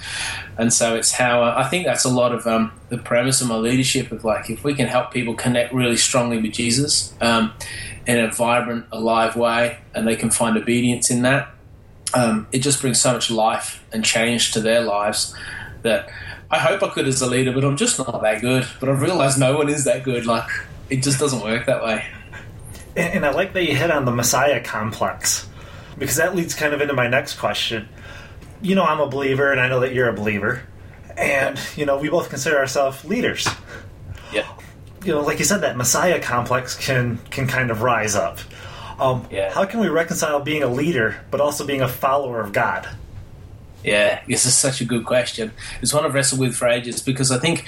And 0.56 0.72
so 0.72 0.96
it's 0.96 1.12
how 1.12 1.42
uh, 1.42 1.54
I 1.54 1.68
think 1.68 1.84
that's 1.84 2.06
a 2.06 2.10
lot 2.10 2.32
of 2.32 2.46
um, 2.46 2.72
the 2.88 2.96
premise 2.96 3.42
of 3.42 3.48
my 3.48 3.56
leadership 3.56 4.10
of 4.10 4.24
like 4.24 4.48
if 4.48 4.64
we 4.64 4.72
can 4.72 4.86
help 4.86 5.12
people 5.12 5.34
connect 5.34 5.74
really 5.74 5.98
strongly 5.98 6.40
with 6.40 6.52
Jesus 6.52 7.12
um, 7.20 7.52
in 8.06 8.18
a 8.18 8.30
vibrant, 8.30 8.86
alive 8.90 9.36
way, 9.36 9.80
and 9.94 10.08
they 10.08 10.16
can 10.16 10.30
find 10.30 10.56
obedience 10.56 11.10
in 11.10 11.20
that 11.20 11.52
um, 12.14 12.46
it 12.52 12.58
just 12.58 12.80
brings 12.80 13.00
so 13.00 13.12
much 13.12 13.30
life 13.30 13.84
and 13.92 14.04
change 14.04 14.52
to 14.52 14.60
their 14.60 14.82
lives 14.82 15.34
that 15.82 16.08
I 16.50 16.58
hope 16.58 16.82
I 16.82 16.88
could 16.88 17.08
as 17.08 17.22
a 17.22 17.26
leader, 17.26 17.52
but 17.52 17.64
I'm 17.64 17.76
just 17.76 17.98
not 17.98 18.20
that 18.22 18.40
good. 18.40 18.66
But 18.78 18.88
I've 18.88 19.00
realized 19.00 19.38
no 19.38 19.56
one 19.56 19.68
is 19.68 19.84
that 19.84 20.04
good. 20.04 20.26
Like, 20.26 20.48
it 20.90 21.02
just 21.02 21.18
doesn't 21.18 21.42
work 21.42 21.66
that 21.66 21.82
way. 21.82 22.06
And, 22.96 23.14
and 23.14 23.26
I 23.26 23.30
like 23.30 23.54
that 23.54 23.64
you 23.64 23.74
hit 23.74 23.90
on 23.90 24.04
the 24.04 24.12
Messiah 24.12 24.62
complex 24.62 25.48
because 25.98 26.16
that 26.16 26.34
leads 26.34 26.54
kind 26.54 26.74
of 26.74 26.80
into 26.80 26.94
my 26.94 27.08
next 27.08 27.38
question. 27.38 27.88
You 28.60 28.74
know, 28.74 28.84
I'm 28.84 29.00
a 29.00 29.08
believer, 29.08 29.50
and 29.50 29.60
I 29.60 29.68
know 29.68 29.80
that 29.80 29.94
you're 29.94 30.08
a 30.08 30.12
believer. 30.12 30.62
And, 31.16 31.58
you 31.76 31.86
know, 31.86 31.98
we 31.98 32.08
both 32.08 32.28
consider 32.28 32.58
ourselves 32.58 33.04
leaders. 33.04 33.48
Yeah. 34.32 34.46
You 35.04 35.12
know, 35.12 35.20
like 35.22 35.38
you 35.38 35.44
said, 35.44 35.62
that 35.62 35.76
Messiah 35.76 36.20
complex 36.20 36.76
can 36.76 37.18
can 37.30 37.46
kind 37.46 37.70
of 37.70 37.82
rise 37.82 38.14
up. 38.14 38.38
Um, 39.02 39.26
yeah. 39.30 39.52
How 39.52 39.64
can 39.64 39.80
we 39.80 39.88
reconcile 39.88 40.40
being 40.40 40.62
a 40.62 40.68
leader 40.68 41.16
but 41.30 41.40
also 41.40 41.66
being 41.66 41.82
a 41.82 41.88
follower 41.88 42.40
of 42.40 42.52
God? 42.52 42.88
Yeah, 43.82 44.22
this 44.28 44.46
is 44.46 44.56
such 44.56 44.80
a 44.80 44.84
good 44.84 45.04
question. 45.04 45.50
It's 45.80 45.92
one 45.92 46.04
I've 46.04 46.14
wrestled 46.14 46.40
with 46.40 46.54
for 46.54 46.68
ages 46.68 47.02
because 47.02 47.32
I 47.32 47.38
think 47.38 47.66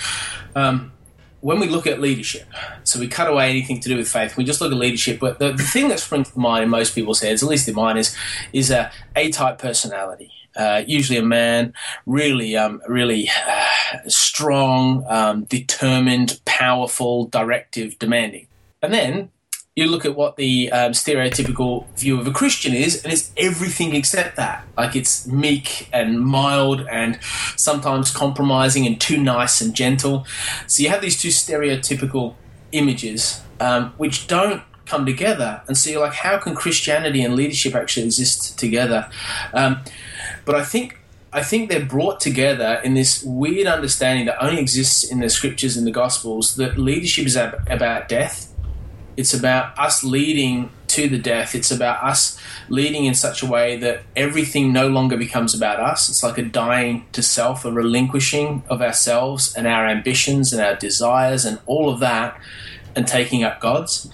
um, 0.54 0.92
when 1.40 1.58
we 1.58 1.66
look 1.66 1.88
at 1.88 2.00
leadership, 2.00 2.46
so 2.84 3.00
we 3.00 3.08
cut 3.08 3.28
away 3.28 3.50
anything 3.50 3.81
to 3.81 3.88
do 3.88 3.96
with 3.96 4.08
faith, 4.08 4.36
we 4.36 4.44
just 4.44 4.60
look 4.60 4.70
at 4.70 4.78
leadership. 4.78 5.19
But 5.19 5.40
the, 5.40 5.52
the 5.52 5.64
thing 5.64 5.88
that 5.88 5.98
springs 5.98 6.31
to 6.31 6.38
mind 6.38 6.62
in 6.62 6.70
most 6.70 6.94
people's 6.94 7.20
heads, 7.20 7.42
at 7.42 7.48
least 7.48 7.66
in 7.69 7.75
mine, 7.75 7.96
is 7.96 8.16
is 8.52 8.70
a 8.70 8.92
A 9.16 9.31
type 9.31 9.58
personality. 9.58 10.31
Uh, 10.56 10.84
usually 10.86 11.19
a 11.19 11.22
man, 11.22 11.74
really, 12.06 12.56
um, 12.56 12.81
really 12.86 13.29
uh, 13.48 13.98
strong, 14.06 15.05
um, 15.08 15.43
determined, 15.46 16.41
powerful, 16.44 17.26
directive, 17.26 17.98
demanding. 17.98 18.46
And 18.81 18.94
then 18.94 19.31
you 19.76 19.88
look 19.88 20.04
at 20.04 20.14
what 20.14 20.36
the 20.36 20.70
um, 20.70 20.93
stereotypical 20.93 21.88
view 21.96 22.20
of 22.20 22.26
a 22.28 22.31
Christian 22.31 22.74
is, 22.74 23.02
and 23.02 23.12
it's 23.12 23.32
everything 23.36 23.94
except 23.94 24.36
that. 24.36 24.64
Like 24.76 24.94
it's 24.94 25.26
meek 25.26 25.88
and 25.93 26.20
mild 26.20 26.86
and 26.88 27.19
sometimes 27.56 28.12
compromising 28.12 28.86
and 28.86 29.00
too 29.00 29.20
nice 29.20 29.60
and 29.60 29.74
gentle. 29.74 30.26
So 30.69 30.84
you 30.84 30.90
have 30.90 31.02
these 31.02 31.20
two 31.20 31.28
stereotypical 31.28 32.34
images 32.70 33.40
um, 33.58 33.93
which 33.96 34.28
don't 34.28 34.62
come 34.86 35.06
together. 35.06 35.62
And 35.66 35.76
so 35.76 35.90
you're 35.90 36.02
like, 36.02 36.14
how 36.14 36.38
can 36.38 36.54
Christianity 36.54 37.22
and 37.22 37.34
leadership 37.34 37.74
actually 37.74 38.06
exist 38.06 38.56
together? 38.56 39.10
Um, 39.52 39.82
but 40.44 40.54
I 40.54 40.62
think 40.62 41.00
I 41.32 41.43
think 41.43 41.69
they're 41.69 41.84
brought 41.84 42.20
together 42.20 42.81
in 42.84 42.94
this 42.94 43.24
weird 43.24 43.66
understanding 43.66 44.26
that 44.26 44.40
only 44.40 44.60
exists 44.60 45.02
in 45.02 45.19
the 45.19 45.28
scriptures 45.28 45.76
and 45.76 45.84
the 45.84 45.90
gospels 45.90 46.54
that 46.56 46.78
leadership 46.78 47.26
is 47.26 47.34
about 47.34 48.08
death 48.08 48.54
it's 49.16 49.34
about 49.34 49.78
us 49.78 50.02
leading 50.02 50.70
to 50.88 51.08
the 51.08 51.18
death. 51.18 51.54
It's 51.54 51.70
about 51.70 52.04
us 52.04 52.40
leading 52.68 53.04
in 53.04 53.14
such 53.14 53.42
a 53.42 53.46
way 53.46 53.76
that 53.78 54.02
everything 54.14 54.72
no 54.72 54.88
longer 54.88 55.16
becomes 55.16 55.54
about 55.54 55.80
us. 55.80 56.08
It's 56.08 56.22
like 56.22 56.38
a 56.38 56.42
dying 56.42 57.06
to 57.12 57.22
self, 57.22 57.64
a 57.64 57.72
relinquishing 57.72 58.62
of 58.68 58.80
ourselves 58.80 59.54
and 59.54 59.66
our 59.66 59.86
ambitions 59.86 60.52
and 60.52 60.62
our 60.62 60.76
desires 60.76 61.44
and 61.44 61.58
all 61.66 61.90
of 61.90 62.00
that, 62.00 62.40
and 62.94 63.06
taking 63.06 63.42
up 63.42 63.60
God's. 63.60 64.10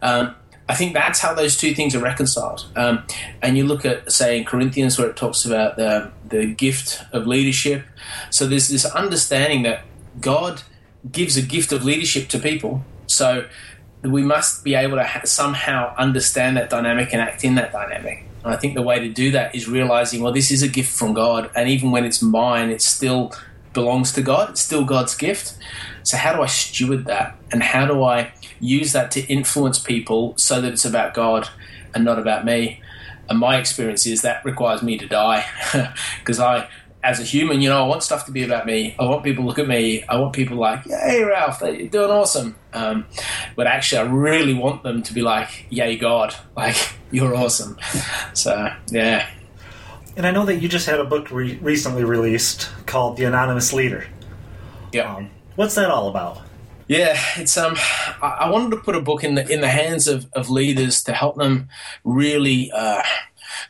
Um, 0.00 0.34
I 0.68 0.74
think 0.74 0.94
that's 0.94 1.18
how 1.18 1.34
those 1.34 1.56
two 1.56 1.74
things 1.74 1.94
are 1.94 2.00
reconciled. 2.00 2.66
Um, 2.76 3.04
and 3.42 3.58
you 3.58 3.64
look 3.64 3.84
at, 3.84 4.10
say, 4.10 4.38
in 4.38 4.44
Corinthians, 4.44 4.98
where 4.98 5.08
it 5.08 5.16
talks 5.16 5.44
about 5.44 5.76
the, 5.76 6.10
the 6.26 6.46
gift 6.46 7.02
of 7.12 7.26
leadership. 7.26 7.84
So 8.30 8.46
there's 8.46 8.68
this 8.68 8.86
understanding 8.86 9.64
that 9.64 9.84
God 10.20 10.62
gives 11.10 11.36
a 11.36 11.42
gift 11.42 11.72
of 11.72 11.84
leadership 11.84 12.28
to 12.28 12.38
people. 12.38 12.84
So 13.06 13.48
we 14.02 14.22
must 14.22 14.64
be 14.64 14.74
able 14.74 14.96
to 14.96 15.04
ha- 15.04 15.22
somehow 15.24 15.94
understand 15.96 16.56
that 16.56 16.70
dynamic 16.70 17.12
and 17.12 17.20
act 17.20 17.44
in 17.44 17.54
that 17.54 17.72
dynamic. 17.72 18.24
And 18.44 18.52
I 18.52 18.56
think 18.56 18.74
the 18.74 18.82
way 18.82 18.98
to 18.98 19.08
do 19.08 19.30
that 19.32 19.54
is 19.54 19.68
realizing, 19.68 20.22
well, 20.22 20.32
this 20.32 20.50
is 20.50 20.62
a 20.62 20.68
gift 20.68 20.96
from 20.96 21.14
God, 21.14 21.50
and 21.54 21.68
even 21.68 21.90
when 21.90 22.04
it's 22.04 22.20
mine, 22.20 22.70
it 22.70 22.82
still 22.82 23.32
belongs 23.72 24.12
to 24.12 24.22
God. 24.22 24.50
It's 24.50 24.60
still 24.60 24.84
God's 24.84 25.14
gift. 25.14 25.56
So 26.02 26.16
how 26.16 26.34
do 26.34 26.42
I 26.42 26.46
steward 26.46 27.04
that, 27.06 27.36
and 27.52 27.62
how 27.62 27.86
do 27.86 28.02
I 28.02 28.32
use 28.58 28.92
that 28.92 29.10
to 29.12 29.20
influence 29.26 29.78
people 29.78 30.34
so 30.36 30.60
that 30.60 30.72
it's 30.72 30.84
about 30.84 31.14
God? 31.14 31.48
and 31.94 32.04
not 32.04 32.18
about 32.18 32.44
me. 32.44 32.80
And 33.28 33.38
my 33.38 33.58
experience 33.58 34.06
is 34.06 34.22
that 34.22 34.44
requires 34.44 34.82
me 34.82 34.98
to 34.98 35.06
die 35.06 35.44
because 36.18 36.40
I, 36.40 36.68
as 37.02 37.18
a 37.18 37.24
human, 37.24 37.60
you 37.60 37.68
know, 37.68 37.82
I 37.82 37.86
want 37.86 38.02
stuff 38.02 38.26
to 38.26 38.32
be 38.32 38.44
about 38.44 38.64
me. 38.64 38.94
I 38.98 39.04
want 39.04 39.24
people 39.24 39.42
to 39.42 39.48
look 39.48 39.58
at 39.58 39.66
me. 39.66 40.04
I 40.04 40.16
want 40.16 40.32
people 40.32 40.56
like, 40.56 40.84
"Hey, 40.84 41.22
Ralph, 41.24 41.60
you're 41.60 41.88
doing 41.88 42.10
awesome." 42.10 42.56
Um, 42.72 43.06
but 43.56 43.66
actually, 43.66 43.98
I 43.98 44.12
really 44.12 44.54
want 44.54 44.82
them 44.82 45.02
to 45.02 45.14
be 45.14 45.22
like, 45.22 45.66
"Yay, 45.70 45.96
God, 45.96 46.34
like 46.56 46.76
you're 47.10 47.34
awesome." 47.34 47.76
So 48.34 48.68
yeah. 48.90 49.28
And 50.16 50.26
I 50.26 50.30
know 50.30 50.44
that 50.44 50.56
you 50.56 50.68
just 50.68 50.86
had 50.86 51.00
a 51.00 51.04
book 51.04 51.30
re- 51.30 51.58
recently 51.62 52.04
released 52.04 52.70
called 52.84 53.16
The 53.16 53.24
Anonymous 53.24 53.72
Leader. 53.72 54.06
Yeah. 54.92 55.16
Um, 55.16 55.30
what's 55.56 55.74
that 55.76 55.90
all 55.90 56.08
about? 56.08 56.42
Yeah, 56.86 57.18
it's 57.36 57.56
um. 57.56 57.74
I, 58.20 58.38
I, 58.40 58.50
wanted 58.50 58.76
to 58.76 58.82
put 58.82 58.94
a 58.94 59.00
book 59.00 59.24
in 59.24 59.34
the 59.34 59.48
in 59.50 59.60
the 59.62 59.68
hands 59.68 60.08
of, 60.08 60.26
of 60.34 60.50
leaders 60.50 61.02
to 61.04 61.12
help 61.12 61.36
them 61.36 61.68
really 62.04 62.70
uh, 62.70 63.02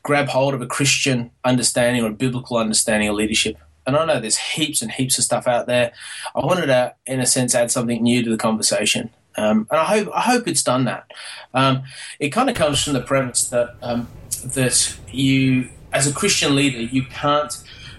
grab 0.03 0.29
hold 0.29 0.55
of 0.55 0.63
a 0.63 0.67
Christian 0.67 1.31
understanding 1.45 2.05
or 2.05 2.09
a 2.09 2.13
biblical 2.13 2.57
understanding 2.57 3.09
of 3.09 3.15
leadership. 3.15 3.57
And 3.87 3.97
I 3.97 4.05
know 4.05 4.21
there's 4.21 4.39
heaps 4.39 4.83
and 4.83 4.91
heaps 4.91 5.19
of 5.19 5.25
stuff 5.25 5.49
out 5.49 5.67
there. 5.67 5.93
I 6.35 6.45
wanted 6.45 6.67
to, 6.67 6.95
in 7.07 7.21
a 7.21 7.27
sense, 7.27 7.55
add 7.55 7.71
something 7.71 8.03
new 8.03 8.23
to 8.23 8.31
the 8.31 8.37
conversation. 8.37 9.11
Um, 9.37 9.67
and 9.71 9.81
I 9.81 9.85
hope 9.85 10.11
I 10.15 10.21
hope 10.21 10.47
it's 10.47 10.63
done 10.63 10.85
that. 10.85 11.11
Um, 11.55 11.83
it 12.21 12.31
kind 12.31 12.51
of 12.51 12.57
comes 12.57 12.83
from 12.83 12.93
the 12.93 13.01
premise 13.01 13.45
that 13.49 13.75
um, 13.83 14.09
that 14.45 14.97
you, 15.11 15.71
as 15.93 16.07
a 16.07 16.13
Christian 16.13 16.55
leader, 16.55 16.81
you 16.81 17.05
can't 17.05 17.53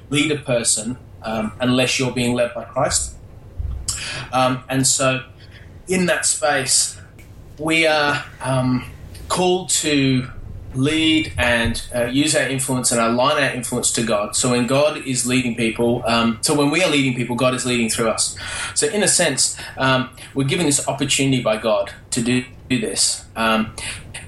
lead 0.09 0.31
a 0.31 0.37
person 0.37 0.97
um, 1.23 1.53
unless 1.59 1.99
you're 1.99 2.11
being 2.11 2.33
led 2.33 2.53
by 2.53 2.65
Christ. 2.65 3.15
Um, 4.31 4.63
and 4.69 4.85
so, 4.85 5.23
in 5.87 6.05
that 6.05 6.25
space, 6.25 6.99
we 7.57 7.87
are 7.87 8.23
um, 8.41 8.85
called 9.27 9.69
to 9.69 10.27
lead 10.75 11.33
and 11.37 11.85
uh, 11.93 12.05
use 12.05 12.35
our 12.35 12.47
influence 12.47 12.91
and 12.91 13.01
align 13.01 13.41
our 13.41 13.49
influence 13.49 13.91
to 13.93 14.03
God. 14.03 14.35
So 14.35 14.51
when 14.51 14.67
God 14.67 15.05
is 15.05 15.25
leading 15.25 15.55
people, 15.55 16.03
um, 16.05 16.39
so 16.41 16.53
when 16.55 16.69
we 16.69 16.83
are 16.83 16.89
leading 16.89 17.15
people, 17.15 17.35
God 17.35 17.53
is 17.53 17.65
leading 17.65 17.89
through 17.89 18.09
us. 18.09 18.37
So 18.75 18.87
in 18.87 19.03
a 19.03 19.07
sense, 19.07 19.57
um, 19.77 20.09
we're 20.33 20.47
given 20.47 20.65
this 20.65 20.87
opportunity 20.87 21.41
by 21.41 21.57
God 21.57 21.91
to 22.11 22.21
do, 22.21 22.45
do 22.69 22.79
this. 22.79 23.25
Um, 23.35 23.73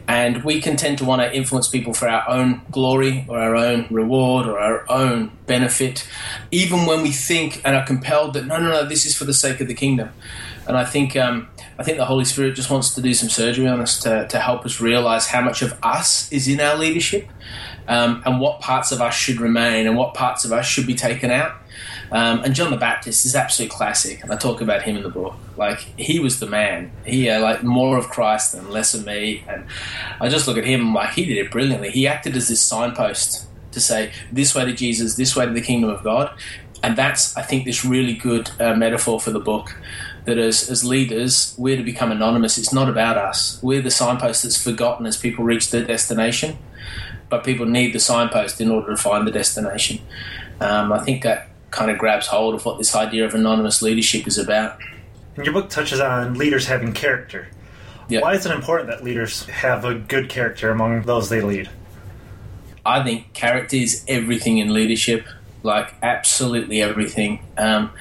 and 0.07 0.43
we 0.43 0.61
can 0.61 0.75
tend 0.75 0.99
to 0.99 1.05
want 1.05 1.21
to 1.21 1.35
influence 1.35 1.67
people 1.67 1.93
for 1.93 2.07
our 2.07 2.29
own 2.29 2.61
glory 2.69 3.25
or 3.27 3.39
our 3.39 3.55
own 3.55 3.87
reward 3.89 4.45
or 4.45 4.59
our 4.59 4.89
own 4.89 5.31
benefit, 5.47 6.07
even 6.51 6.85
when 6.85 7.01
we 7.01 7.11
think 7.11 7.61
and 7.65 7.75
are 7.75 7.85
compelled 7.85 8.33
that 8.33 8.45
no, 8.45 8.59
no, 8.59 8.69
no, 8.69 8.85
this 8.87 9.05
is 9.05 9.15
for 9.17 9.25
the 9.25 9.33
sake 9.33 9.61
of 9.61 9.67
the 9.67 9.73
kingdom. 9.73 10.09
And 10.67 10.77
I 10.77 10.85
think 10.85 11.15
um, 11.15 11.47
I 11.77 11.83
think 11.83 11.97
the 11.97 12.05
Holy 12.05 12.25
Spirit 12.25 12.55
just 12.55 12.69
wants 12.69 12.95
to 12.95 13.01
do 13.01 13.13
some 13.13 13.29
surgery 13.29 13.67
on 13.67 13.81
us 13.81 13.99
to, 14.01 14.27
to 14.27 14.39
help 14.39 14.65
us 14.65 14.79
realize 14.79 15.27
how 15.27 15.41
much 15.41 15.61
of 15.61 15.77
us 15.83 16.31
is 16.31 16.47
in 16.47 16.61
our 16.61 16.77
leadership, 16.77 17.27
um, 17.87 18.23
and 18.25 18.39
what 18.39 18.61
parts 18.61 18.91
of 18.91 19.01
us 19.01 19.13
should 19.13 19.39
remain 19.39 19.85
and 19.87 19.97
what 19.97 20.13
parts 20.13 20.45
of 20.45 20.51
us 20.51 20.65
should 20.65 20.87
be 20.87 20.95
taken 20.95 21.31
out. 21.31 21.53
Um, 22.11 22.43
and 22.43 22.53
John 22.53 22.71
the 22.71 22.77
Baptist 22.77 23.25
is 23.25 23.35
absolutely 23.35 23.75
classic, 23.75 24.23
and 24.23 24.31
I 24.31 24.37
talk 24.37 24.61
about 24.61 24.83
him 24.83 24.95
in 24.95 25.03
the 25.03 25.09
book. 25.09 25.35
Like 25.57 25.79
he 25.97 26.19
was 26.19 26.39
the 26.39 26.45
man. 26.45 26.91
He 27.05 27.25
had 27.25 27.41
like 27.41 27.63
more 27.63 27.97
of 27.97 28.09
Christ 28.09 28.53
and 28.53 28.69
less 28.69 28.93
of 28.93 29.05
me. 29.05 29.43
And 29.47 29.65
I 30.21 30.29
just 30.29 30.47
look 30.47 30.57
at 30.57 30.65
him 30.65 30.93
like 30.93 31.13
he 31.13 31.25
did 31.25 31.37
it 31.37 31.51
brilliantly. 31.51 31.89
He 31.91 32.07
acted 32.07 32.35
as 32.35 32.47
this 32.47 32.61
signpost 32.61 33.47
to 33.71 33.79
say 33.79 34.11
this 34.31 34.53
way 34.53 34.65
to 34.65 34.73
Jesus, 34.73 35.15
this 35.15 35.35
way 35.35 35.45
to 35.45 35.51
the 35.51 35.61
kingdom 35.61 35.89
of 35.89 36.03
God. 36.03 36.31
And 36.83 36.95
that's, 36.95 37.35
I 37.35 37.41
think, 37.41 37.65
this 37.65 37.83
really 37.83 38.13
good 38.13 38.51
uh, 38.59 38.75
metaphor 38.75 39.19
for 39.19 39.31
the 39.31 39.39
book. 39.39 39.75
That 40.25 40.37
as, 40.37 40.69
as 40.69 40.83
leaders, 40.83 41.53
we're 41.57 41.77
to 41.77 41.83
become 41.83 42.11
anonymous. 42.11 42.57
It's 42.57 42.73
not 42.73 42.89
about 42.89 43.17
us. 43.17 43.59
We're 43.61 43.81
the 43.81 43.91
signpost 43.91 44.43
that's 44.43 44.61
forgotten 44.61 45.05
as 45.05 45.17
people 45.17 45.45
reach 45.45 45.69
their 45.71 45.85
destination. 45.85 46.57
But 47.29 47.43
people 47.43 47.65
need 47.65 47.93
the 47.93 47.99
signpost 47.99 48.59
in 48.59 48.69
order 48.69 48.91
to 48.91 48.97
find 48.97 49.27
the 49.27 49.31
destination. 49.31 49.99
Um, 50.59 50.91
I 50.91 50.99
think 51.03 51.23
that 51.23 51.49
kind 51.71 51.91
of 51.91 51.97
grabs 51.97 52.27
hold 52.27 52.55
of 52.55 52.65
what 52.65 52.77
this 52.77 52.95
idea 52.95 53.25
of 53.25 53.35
anonymous 53.35 53.81
leadership 53.81 54.27
is 54.27 54.37
about. 54.37 54.79
And 55.35 55.45
your 55.45 55.53
book 55.53 55.69
touches 55.69 55.99
on 55.99 56.35
leaders 56.35 56.65
having 56.67 56.93
character. 56.93 57.47
Yep. 58.07 58.23
Why 58.23 58.33
is 58.33 58.45
it 58.45 58.51
important 58.51 58.89
that 58.89 59.03
leaders 59.03 59.45
have 59.47 59.83
a 59.83 59.95
good 59.95 60.29
character 60.29 60.69
among 60.69 61.01
those 61.03 61.29
they 61.29 61.41
lead? 61.41 61.69
I 62.85 63.03
think 63.03 63.33
character 63.33 63.77
is 63.77 64.05
everything 64.07 64.59
in 64.59 64.73
leadership, 64.73 65.25
like 65.63 65.93
absolutely 66.03 66.81
everything. 66.81 67.43
Um, 67.57 67.91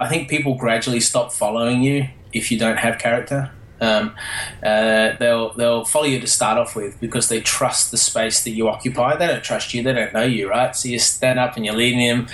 I 0.00 0.08
think 0.08 0.28
people 0.28 0.54
gradually 0.54 1.00
stop 1.00 1.32
following 1.32 1.82
you 1.82 2.08
if 2.32 2.50
you 2.50 2.58
don't 2.58 2.78
have 2.78 2.98
character. 2.98 3.50
Um, 3.80 4.14
uh, 4.62 5.12
they'll 5.18 5.52
they'll 5.54 5.84
follow 5.84 6.06
you 6.06 6.20
to 6.20 6.26
start 6.26 6.58
off 6.58 6.74
with 6.74 7.00
because 7.00 7.28
they 7.28 7.40
trust 7.40 7.90
the 7.90 7.96
space 7.96 8.42
that 8.44 8.50
you 8.50 8.68
occupy. 8.68 9.16
They 9.16 9.26
don't 9.26 9.44
trust 9.44 9.72
you; 9.72 9.82
they 9.82 9.92
don't 9.92 10.12
know 10.12 10.24
you, 10.24 10.48
right? 10.48 10.74
So 10.74 10.88
you 10.88 10.98
stand 10.98 11.38
up 11.38 11.56
and 11.56 11.64
you're 11.64 11.76
leading 11.76 12.00
them, 12.00 12.26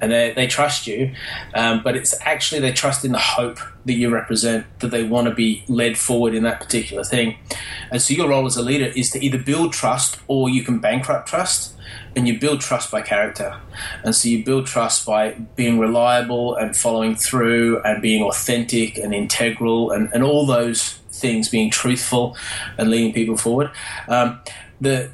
and 0.00 0.10
they, 0.10 0.32
they 0.32 0.46
trust 0.46 0.86
you. 0.86 1.14
Um, 1.54 1.82
but 1.82 1.96
it's 1.96 2.14
actually 2.22 2.60
they 2.60 2.72
trust 2.72 3.04
in 3.04 3.12
the 3.12 3.18
hope 3.18 3.60
that 3.84 3.94
you 3.94 4.10
represent, 4.10 4.66
that 4.80 4.90
they 4.90 5.04
want 5.04 5.28
to 5.28 5.34
be 5.34 5.64
led 5.68 5.96
forward 5.96 6.34
in 6.34 6.42
that 6.42 6.60
particular 6.60 7.04
thing. 7.04 7.38
And 7.90 8.02
so 8.02 8.14
your 8.14 8.28
role 8.28 8.46
as 8.46 8.56
a 8.56 8.62
leader 8.62 8.86
is 8.86 9.10
to 9.12 9.24
either 9.24 9.38
build 9.38 9.72
trust 9.72 10.18
or 10.26 10.48
you 10.48 10.62
can 10.62 10.78
bankrupt 10.78 11.28
trust 11.28 11.74
and 12.18 12.26
you 12.26 12.36
build 12.36 12.60
trust 12.60 12.90
by 12.90 13.00
character. 13.00 13.56
And 14.02 14.12
so 14.12 14.28
you 14.28 14.44
build 14.44 14.66
trust 14.66 15.06
by 15.06 15.34
being 15.54 15.78
reliable 15.78 16.56
and 16.56 16.76
following 16.76 17.14
through 17.14 17.80
and 17.84 18.02
being 18.02 18.24
authentic 18.24 18.98
and 18.98 19.14
integral 19.14 19.92
and, 19.92 20.10
and 20.12 20.24
all 20.24 20.44
those 20.44 20.94
things, 21.12 21.48
being 21.48 21.70
truthful 21.70 22.36
and 22.76 22.90
leading 22.90 23.12
people 23.12 23.36
forward. 23.36 23.70
Um, 24.08 24.40
the 24.80 25.12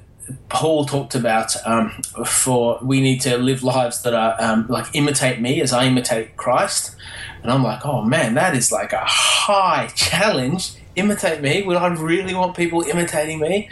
Paul 0.49 0.87
talked 0.87 1.15
about 1.15 1.55
um, 1.67 1.91
for 2.25 2.79
we 2.81 3.03
need 3.03 3.21
to 3.21 3.37
live 3.37 3.63
lives 3.63 4.01
that 4.03 4.15
are 4.15 4.35
um, 4.41 4.65
like 4.71 4.87
imitate 4.95 5.43
me 5.43 5.61
as 5.61 5.75
I 5.75 5.85
imitate 5.85 6.39
Christ. 6.39 6.97
And 7.43 7.53
I'm 7.53 7.63
like, 7.63 7.85
oh 7.85 8.01
man, 8.01 8.33
that 8.35 8.57
is 8.57 8.73
like 8.73 8.95
a 8.95 9.05
high 9.05 9.89
challenge. 9.95 10.73
Imitate 10.97 11.41
me? 11.41 11.63
Would 11.63 11.77
I 11.77 11.89
really 11.89 12.35
want 12.35 12.57
people 12.57 12.83
imitating 12.83 13.41
me? 13.41 13.69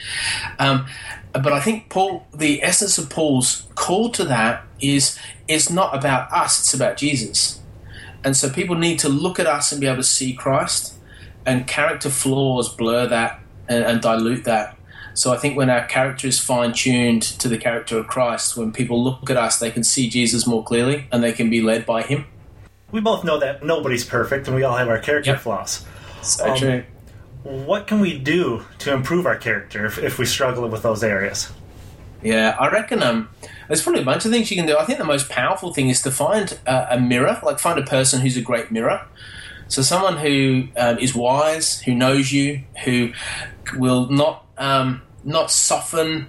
Um, 0.58 0.86
but 1.32 1.52
I 1.52 1.60
think 1.60 1.88
Paul, 1.88 2.26
the 2.34 2.62
essence 2.62 2.98
of 2.98 3.08
Paul's 3.08 3.66
call 3.74 4.10
to 4.12 4.24
that 4.24 4.64
is 4.80 5.18
it's 5.48 5.70
not 5.70 5.94
about 5.94 6.30
us; 6.32 6.60
it's 6.60 6.74
about 6.74 6.96
Jesus. 6.96 7.60
And 8.24 8.36
so 8.36 8.50
people 8.50 8.76
need 8.76 8.98
to 9.00 9.08
look 9.08 9.40
at 9.40 9.46
us 9.46 9.72
and 9.72 9.80
be 9.80 9.86
able 9.86 9.96
to 9.98 10.04
see 10.04 10.32
Christ, 10.32 10.94
and 11.46 11.66
character 11.66 12.10
flaws 12.10 12.68
blur 12.68 13.06
that 13.06 13.40
and, 13.68 13.84
and 13.84 14.00
dilute 14.00 14.44
that. 14.44 14.76
So 15.14 15.32
I 15.32 15.36
think 15.36 15.56
when 15.56 15.70
our 15.70 15.86
character 15.86 16.26
is 16.26 16.38
fine 16.38 16.72
tuned 16.72 17.22
to 17.22 17.48
the 17.48 17.58
character 17.58 17.98
of 17.98 18.06
Christ, 18.06 18.56
when 18.56 18.72
people 18.72 19.02
look 19.02 19.28
at 19.28 19.36
us, 19.36 19.58
they 19.58 19.70
can 19.70 19.84
see 19.84 20.08
Jesus 20.08 20.46
more 20.46 20.64
clearly 20.64 21.06
and 21.12 21.22
they 21.22 21.32
can 21.32 21.50
be 21.50 21.60
led 21.60 21.84
by 21.84 22.02
Him. 22.02 22.26
We 22.90 23.00
both 23.00 23.24
know 23.24 23.38
that 23.38 23.64
nobody's 23.64 24.04
perfect, 24.04 24.46
and 24.48 24.56
we 24.56 24.64
all 24.64 24.76
have 24.76 24.88
our 24.88 24.98
character 24.98 25.32
yep. 25.32 25.40
flaws. 25.40 25.86
So 26.20 26.50
um, 26.50 26.58
true 26.58 26.84
what 27.42 27.86
can 27.86 28.00
we 28.00 28.18
do 28.18 28.64
to 28.78 28.92
improve 28.92 29.26
our 29.26 29.36
character 29.36 29.84
if, 29.86 29.98
if 29.98 30.18
we 30.18 30.26
struggle 30.26 30.68
with 30.68 30.82
those 30.82 31.02
areas? 31.02 31.52
Yeah, 32.22 32.56
I 32.58 32.70
reckon 32.70 33.02
um, 33.02 33.30
there's 33.66 33.82
probably 33.82 34.02
a 34.02 34.04
bunch 34.04 34.24
of 34.24 34.30
things 34.30 34.50
you 34.50 34.56
can 34.56 34.66
do. 34.66 34.76
I 34.78 34.84
think 34.84 34.98
the 34.98 35.04
most 35.04 35.28
powerful 35.28 35.74
thing 35.74 35.88
is 35.88 36.02
to 36.02 36.10
find 36.12 36.56
a, 36.66 36.94
a 36.94 37.00
mirror, 37.00 37.40
like 37.42 37.58
find 37.58 37.78
a 37.78 37.84
person 37.84 38.20
who's 38.20 38.36
a 38.36 38.42
great 38.42 38.70
mirror. 38.70 39.04
So 39.66 39.82
someone 39.82 40.18
who 40.18 40.68
um, 40.76 40.98
is 40.98 41.14
wise, 41.14 41.80
who 41.80 41.94
knows 41.94 42.30
you, 42.30 42.62
who 42.84 43.12
will 43.76 44.08
not 44.08 44.46
um, 44.56 45.02
not 45.24 45.50
soften 45.50 46.28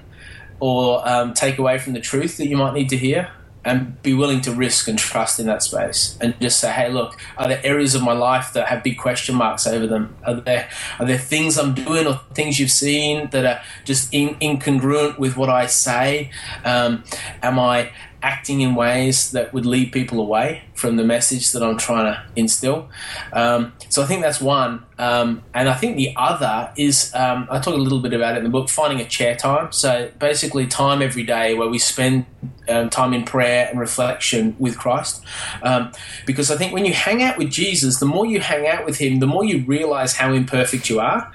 or 0.59 1.07
um, 1.07 1.33
take 1.33 1.59
away 1.59 1.77
from 1.77 1.93
the 1.93 1.99
truth 1.99 2.37
that 2.37 2.47
you 2.47 2.57
might 2.57 2.73
need 2.73 2.89
to 2.89 2.97
hear 2.97 3.31
and 3.65 4.01
be 4.01 4.13
willing 4.13 4.41
to 4.41 4.51
risk 4.51 4.87
and 4.87 4.99
trust 4.99 5.39
in 5.39 5.45
that 5.45 5.63
space 5.63 6.17
and 6.21 6.39
just 6.41 6.59
say 6.59 6.71
hey 6.71 6.89
look 6.89 7.19
are 7.37 7.47
there 7.47 7.61
areas 7.63 7.95
of 7.95 8.01
my 8.01 8.13
life 8.13 8.53
that 8.53 8.67
have 8.67 8.83
big 8.83 8.97
question 8.97 9.35
marks 9.35 9.65
over 9.65 9.87
them? 9.87 10.15
Are 10.23 10.35
there 10.35 10.69
are 10.99 11.05
there 11.05 11.17
things 11.17 11.57
i'm 11.57 11.73
doing 11.73 12.07
or 12.07 12.19
things 12.33 12.59
you've 12.59 12.71
seen 12.71 13.29
that 13.29 13.45
are 13.45 13.61
just 13.85 14.13
in, 14.13 14.35
incongruent 14.35 15.17
with 15.17 15.37
what 15.37 15.49
i 15.49 15.65
say? 15.65 16.31
Um, 16.65 17.03
am 17.41 17.59
i 17.59 17.91
acting 18.21 18.61
in 18.61 18.73
ways 18.73 19.31
that 19.31 19.53
would 19.53 19.65
lead 19.65 19.91
people 19.91 20.19
away 20.21 20.63
from 20.75 20.97
the 20.97 21.03
message 21.03 21.51
that 21.51 21.63
I'm 21.63 21.77
trying 21.77 22.13
to 22.13 22.23
instill. 22.35 22.89
Um, 23.31 23.73
so 23.89 24.01
I 24.01 24.05
think 24.05 24.21
that's 24.21 24.41
one. 24.41 24.85
Um, 24.97 25.43
and 25.53 25.67
I 25.69 25.73
think 25.73 25.97
the 25.97 26.13
other 26.15 26.71
is 26.77 27.13
um, 27.15 27.47
I 27.49 27.59
talk 27.59 27.73
a 27.73 27.77
little 27.77 27.99
bit 27.99 28.13
about 28.13 28.35
it 28.35 28.39
in 28.39 28.43
the 28.43 28.49
book 28.49 28.69
finding 28.69 29.01
a 29.01 29.05
chair 29.05 29.35
time. 29.35 29.71
So 29.71 30.11
basically, 30.19 30.67
time 30.67 31.01
every 31.01 31.23
day 31.23 31.55
where 31.55 31.67
we 31.67 31.79
spend 31.79 32.25
um, 32.69 32.89
time 32.89 33.13
in 33.13 33.23
prayer 33.23 33.67
and 33.69 33.79
reflection 33.79 34.55
with 34.59 34.77
Christ. 34.77 35.23
Um, 35.61 35.91
because 36.25 36.51
I 36.51 36.57
think 36.57 36.73
when 36.73 36.85
you 36.85 36.93
hang 36.93 37.23
out 37.23 37.37
with 37.37 37.49
Jesus, 37.49 37.99
the 37.99 38.05
more 38.05 38.25
you 38.25 38.39
hang 38.39 38.67
out 38.67 38.85
with 38.85 38.97
Him, 38.97 39.19
the 39.19 39.27
more 39.27 39.43
you 39.43 39.65
realize 39.65 40.15
how 40.15 40.31
imperfect 40.31 40.89
you 40.89 40.99
are. 40.99 41.31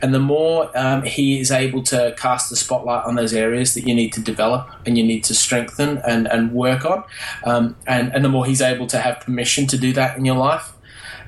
And 0.00 0.14
the 0.14 0.20
more 0.20 0.70
um, 0.76 1.02
He 1.02 1.40
is 1.40 1.50
able 1.50 1.82
to 1.84 2.14
cast 2.16 2.48
the 2.48 2.56
spotlight 2.56 3.04
on 3.04 3.16
those 3.16 3.34
areas 3.34 3.74
that 3.74 3.86
you 3.86 3.94
need 3.94 4.12
to 4.14 4.20
develop 4.20 4.70
and 4.86 4.96
you 4.96 5.04
need 5.04 5.24
to 5.24 5.34
strengthen 5.34 5.98
and, 5.98 6.26
and 6.28 6.52
work 6.52 6.84
on. 6.84 7.04
and, 7.44 7.74
and 7.86 8.24
the 8.24 8.28
more 8.28 8.46
He's 8.46 8.62
able 8.64 8.86
to 8.88 8.98
have 8.98 9.20
permission 9.20 9.66
to 9.68 9.78
do 9.78 9.92
that 9.92 10.16
in 10.18 10.24
your 10.24 10.36
life. 10.36 10.72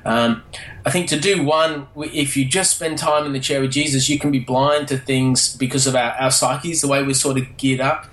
Um, 0.05 0.43
I 0.85 0.89
think 0.89 1.09
to 1.09 1.19
do 1.19 1.43
one, 1.43 1.87
if 1.97 2.37
you 2.37 2.45
just 2.45 2.75
spend 2.77 2.97
time 2.97 3.25
in 3.25 3.33
the 3.33 3.41
chair 3.41 3.59
with 3.59 3.71
Jesus, 3.71 4.07
you 4.07 4.17
can 4.17 4.31
be 4.31 4.39
blind 4.39 4.87
to 4.87 4.97
things 4.97 5.55
because 5.57 5.85
of 5.85 5.95
our, 5.95 6.11
our 6.11 6.31
psyches, 6.31 6.81
the 6.81 6.87
way 6.87 7.03
we're 7.03 7.13
sort 7.13 7.37
of 7.37 7.57
geared 7.57 7.81
up. 7.81 8.05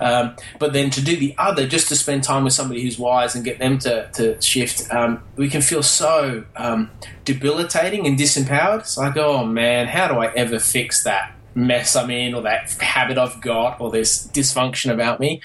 Um, 0.00 0.36
but 0.58 0.72
then 0.72 0.88
to 0.90 1.02
do 1.02 1.16
the 1.16 1.34
other, 1.36 1.68
just 1.68 1.88
to 1.88 1.96
spend 1.96 2.24
time 2.24 2.44
with 2.44 2.54
somebody 2.54 2.82
who's 2.82 2.98
wise 2.98 3.34
and 3.34 3.44
get 3.44 3.58
them 3.58 3.78
to, 3.80 4.10
to 4.14 4.40
shift, 4.40 4.92
um, 4.92 5.22
we 5.36 5.50
can 5.50 5.60
feel 5.60 5.82
so 5.82 6.44
um, 6.56 6.90
debilitating 7.26 8.06
and 8.06 8.18
disempowered. 8.18 8.80
It's 8.80 8.96
like, 8.96 9.18
oh 9.18 9.44
man, 9.44 9.86
how 9.86 10.08
do 10.08 10.14
I 10.14 10.32
ever 10.32 10.58
fix 10.58 11.04
that 11.04 11.34
mess 11.54 11.94
I'm 11.94 12.10
in 12.10 12.34
or 12.34 12.42
that 12.42 12.70
habit 12.72 13.18
I've 13.18 13.40
got 13.40 13.80
or 13.80 13.90
this 13.90 14.26
dysfunction 14.28 14.92
about 14.92 15.20
me? 15.20 15.42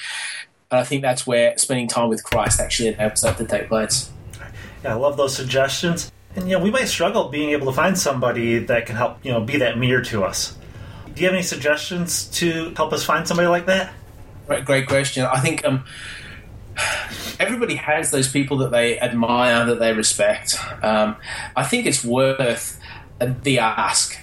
And 0.72 0.80
I 0.80 0.84
think 0.84 1.02
that's 1.02 1.26
where 1.26 1.58
spending 1.58 1.88
time 1.88 2.10
with 2.10 2.24
Christ 2.24 2.60
actually 2.60 2.90
enables 2.90 3.22
that 3.22 3.38
to 3.38 3.46
take 3.46 3.68
place. 3.70 4.12
Yeah, 4.84 4.94
I 4.94 4.98
love 4.98 5.18
those 5.18 5.36
suggestions. 5.36 6.12
And 6.36 6.48
you 6.48 6.58
know, 6.58 6.64
we 6.64 6.70
might 6.70 6.88
struggle 6.88 7.30
being 7.30 7.50
able 7.50 7.66
to 7.68 7.74
find 7.74 7.98
somebody 7.98 8.60
that 8.60 8.86
can 8.86 8.96
help, 8.96 9.18
you 9.26 9.32
know, 9.32 9.42
be 9.42 9.58
that 9.58 9.80
mirror 9.80 10.02
to 10.04 10.24
us. 10.24 10.56
Do 11.16 11.22
you 11.22 11.28
have 11.28 11.34
any 11.34 11.44
suggestions 11.44 12.26
to 12.38 12.72
help 12.76 12.94
us 12.94 13.04
find 13.04 13.28
somebody 13.28 13.48
like 13.48 13.66
that? 13.66 13.92
Great, 14.46 14.66
great 14.66 14.88
question. 14.88 15.26
I 15.26 15.40
think 15.40 15.66
um, 15.66 15.86
everybody 17.40 17.76
has 17.76 18.12
those 18.12 18.32
people 18.32 18.58
that 18.58 18.72
they 18.72 19.00
admire, 19.00 19.66
that 19.66 19.80
they 19.80 19.94
respect. 19.94 20.58
Um, 20.84 21.16
I 21.56 21.64
think 21.64 21.88
it's 21.88 22.06
worth 22.06 22.80
the 23.20 23.60
ask 23.60 24.18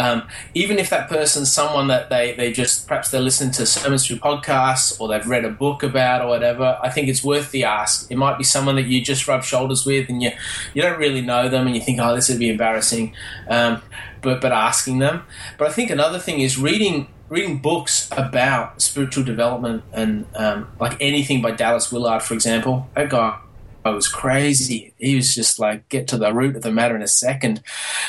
um, 0.00 0.26
even 0.54 0.78
if 0.78 0.88
that 0.88 1.10
person's 1.10 1.52
someone 1.52 1.88
that 1.88 2.08
they, 2.08 2.32
they 2.32 2.52
just 2.52 2.88
perhaps 2.88 3.10
they're 3.10 3.20
listening 3.20 3.50
to 3.52 3.66
sermons 3.66 4.06
through 4.06 4.16
podcasts 4.16 4.98
or 4.98 5.08
they've 5.08 5.26
read 5.26 5.44
a 5.44 5.50
book 5.50 5.82
about 5.82 6.22
or 6.22 6.28
whatever, 6.28 6.78
I 6.82 6.88
think 6.88 7.08
it's 7.08 7.22
worth 7.22 7.50
the 7.50 7.64
ask. 7.64 8.10
It 8.10 8.16
might 8.16 8.38
be 8.38 8.44
someone 8.44 8.76
that 8.76 8.86
you 8.86 9.02
just 9.02 9.28
rub 9.28 9.44
shoulders 9.44 9.84
with 9.84 10.08
and 10.08 10.22
you 10.22 10.30
you 10.72 10.80
don't 10.80 10.98
really 10.98 11.20
know 11.20 11.50
them 11.50 11.66
and 11.66 11.76
you 11.76 11.82
think, 11.82 12.00
oh, 12.00 12.14
this 12.14 12.30
would 12.30 12.38
be 12.38 12.48
embarrassing, 12.48 13.14
um, 13.48 13.82
but 14.22 14.40
but 14.40 14.52
asking 14.52 15.00
them. 15.00 15.22
But 15.58 15.68
I 15.68 15.72
think 15.72 15.90
another 15.90 16.18
thing 16.18 16.40
is 16.40 16.56
reading 16.56 17.08
reading 17.28 17.58
books 17.58 18.08
about 18.12 18.80
spiritual 18.80 19.22
development 19.22 19.84
and 19.92 20.24
um, 20.34 20.66
like 20.80 20.96
anything 20.98 21.42
by 21.42 21.50
Dallas 21.50 21.92
Willard, 21.92 22.22
for 22.22 22.32
example. 22.32 22.88
That 22.94 23.10
guy 23.10 23.38
I 23.84 23.90
was 23.90 24.08
crazy. 24.08 24.92
He 24.98 25.16
was 25.16 25.34
just 25.34 25.58
like, 25.58 25.88
get 25.88 26.06
to 26.08 26.18
the 26.18 26.32
root 26.32 26.56
of 26.56 26.62
the 26.62 26.70
matter 26.70 26.94
in 26.94 27.02
a 27.02 27.08
second, 27.08 27.62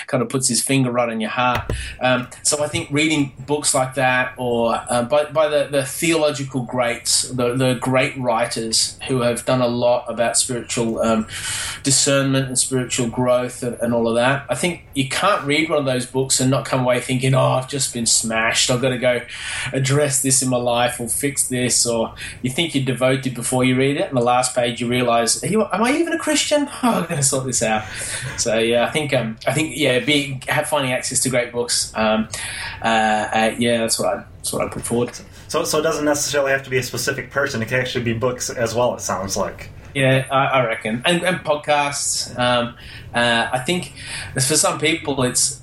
kind 0.07 0.21
of 0.21 0.27
puts 0.27 0.49
his 0.49 0.61
finger 0.61 0.91
right 0.91 1.09
on 1.09 1.21
your 1.21 1.29
heart. 1.29 1.71
Um, 2.01 2.27
so 2.43 2.61
I 2.63 2.67
think 2.67 2.89
reading 2.91 3.31
books 3.45 3.73
like 3.73 3.95
that, 3.95 4.33
or 4.37 4.75
uh, 4.89 5.03
by, 5.03 5.25
by 5.25 5.47
the, 5.47 5.69
the 5.71 5.85
theological 5.85 6.63
greats, 6.63 7.23
the, 7.23 7.55
the 7.55 7.75
great 7.75 8.17
writers 8.17 8.99
who 9.07 9.21
have 9.21 9.45
done 9.45 9.61
a 9.61 9.67
lot 9.67 10.05
about 10.09 10.35
spiritual 10.35 10.99
um, 10.99 11.27
discernment 11.83 12.47
and 12.47 12.59
spiritual 12.59 13.07
growth 13.07 13.63
and, 13.63 13.75
and, 13.81 13.93
all 13.93 14.07
of 14.07 14.15
that, 14.15 14.45
I 14.49 14.55
think 14.55 14.83
you 14.93 15.07
can't 15.07 15.45
read 15.45 15.69
one 15.69 15.79
of 15.79 15.85
those 15.85 16.05
books 16.05 16.39
and 16.39 16.49
not 16.51 16.65
come 16.65 16.81
away 16.81 16.99
thinking, 16.99 17.33
oh, 17.33 17.51
I've 17.51 17.69
just 17.69 17.93
been 17.93 18.05
smashed. 18.05 18.69
I've 18.69 18.81
got 18.81 18.89
to 18.89 18.97
go 18.97 19.21
address 19.73 20.21
this 20.21 20.41
in 20.41 20.49
my 20.49 20.57
life 20.57 20.99
or 20.99 21.07
fix 21.07 21.47
this. 21.47 21.85
Or 21.85 22.15
you 22.41 22.49
think 22.49 22.75
you're 22.75 22.85
devoted 22.85 23.33
before 23.33 23.63
you 23.63 23.77
read 23.77 23.97
it, 23.97 24.09
and 24.09 24.17
the 24.17 24.21
last 24.21 24.55
page 24.55 24.81
you 24.81 24.87
realize, 24.87 25.41
am 25.71 25.83
I 25.83 25.91
even 25.93 26.13
a 26.13 26.17
Christian? 26.17 26.67
Oh, 26.69 26.77
I'm 26.83 27.03
going 27.03 27.17
to 27.17 27.23
sort 27.23 27.45
this 27.45 27.63
out. 27.63 27.85
So 28.37 28.57
yeah, 28.57 28.85
I 28.85 28.91
think 28.91 29.13
um, 29.13 29.37
I 29.47 29.53
think 29.53 29.77
yeah, 29.77 29.99
being 29.99 30.41
have 30.47 30.67
finding 30.67 30.91
access 30.91 31.21
to 31.21 31.29
great 31.29 31.51
books. 31.51 31.91
Um, 31.95 32.27
uh, 32.83 32.85
uh, 32.85 33.55
yeah, 33.57 33.79
that's 33.79 33.99
what 33.99 34.17
I 34.17 34.23
that's 34.37 34.53
what 34.53 34.65
I 34.65 34.69
put 34.69 34.83
forward. 34.83 35.11
So 35.47 35.63
so 35.63 35.79
it 35.79 35.83
doesn't 35.83 36.05
necessarily 36.05 36.51
have 36.51 36.63
to 36.63 36.69
be 36.69 36.77
a 36.77 36.83
specific 36.83 37.31
person. 37.31 37.61
It 37.61 37.67
can 37.67 37.79
actually 37.79 38.03
be 38.03 38.13
books 38.13 38.49
as 38.49 38.73
well. 38.73 38.95
It 38.95 39.01
sounds 39.01 39.37
like. 39.37 39.69
Yeah, 39.93 40.25
I, 40.31 40.45
I 40.45 40.65
reckon, 40.65 41.01
and, 41.05 41.21
and 41.23 41.37
podcasts. 41.39 42.37
Um, 42.39 42.75
uh, 43.13 43.49
I 43.51 43.59
think 43.59 43.93
for 44.35 44.55
some 44.55 44.79
people, 44.79 45.21
it's 45.23 45.61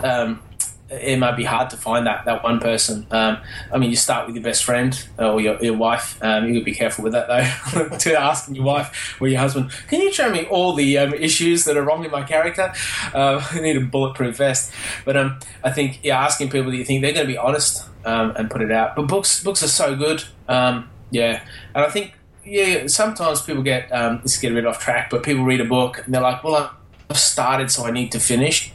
um, 0.00 0.42
it 0.90 1.18
might 1.18 1.36
be 1.36 1.44
hard 1.44 1.68
to 1.70 1.76
find 1.76 2.06
that 2.06 2.24
that 2.24 2.42
one 2.42 2.60
person. 2.60 3.06
Um, 3.10 3.38
I 3.72 3.78
mean, 3.78 3.90
you 3.90 3.96
start 3.96 4.26
with 4.26 4.36
your 4.36 4.42
best 4.42 4.64
friend 4.64 4.98
or 5.18 5.40
your, 5.40 5.62
your 5.62 5.76
wife. 5.76 6.22
Um, 6.22 6.46
you 6.46 6.58
to 6.58 6.64
be 6.64 6.74
careful 6.74 7.04
with 7.04 7.12
that 7.12 7.28
though. 7.28 7.96
to 7.98 8.18
asking 8.18 8.54
your 8.54 8.64
wife 8.64 9.16
or 9.20 9.28
your 9.28 9.40
husband, 9.40 9.70
can 9.88 10.00
you 10.00 10.12
show 10.12 10.30
me 10.30 10.46
all 10.46 10.72
the 10.72 10.98
um, 10.98 11.12
issues 11.14 11.64
that 11.66 11.76
are 11.76 11.82
wrong 11.82 12.04
in 12.04 12.10
my 12.10 12.22
character? 12.22 12.72
Uh, 13.12 13.44
I 13.50 13.60
need 13.60 13.76
a 13.76 13.80
bulletproof 13.80 14.36
vest. 14.36 14.72
But 15.04 15.16
um, 15.16 15.38
I 15.62 15.70
think 15.70 16.00
yeah, 16.02 16.22
asking 16.22 16.50
people 16.50 16.70
that 16.70 16.76
you 16.76 16.84
think 16.84 17.02
they're 17.02 17.12
going 17.12 17.26
to 17.26 17.32
be 17.32 17.38
honest 17.38 17.86
um, 18.04 18.32
and 18.36 18.50
put 18.50 18.62
it 18.62 18.72
out. 18.72 18.96
But 18.96 19.08
books 19.08 19.42
books 19.44 19.62
are 19.62 19.68
so 19.68 19.94
good. 19.94 20.24
Um, 20.48 20.88
yeah, 21.10 21.42
and 21.74 21.84
I 21.84 21.90
think 21.90 22.14
yeah, 22.44 22.86
sometimes 22.86 23.42
people 23.42 23.62
get 23.62 23.90
this 24.22 24.38
get 24.38 24.52
a 24.52 24.54
bit 24.54 24.64
off 24.64 24.78
track, 24.78 25.10
but 25.10 25.22
people 25.22 25.44
read 25.44 25.60
a 25.60 25.66
book 25.66 26.02
and 26.04 26.14
they're 26.14 26.22
like, 26.22 26.42
well, 26.42 26.74
I've 27.10 27.18
started, 27.18 27.70
so 27.70 27.84
I 27.84 27.90
need 27.90 28.12
to 28.12 28.20
finish 28.20 28.72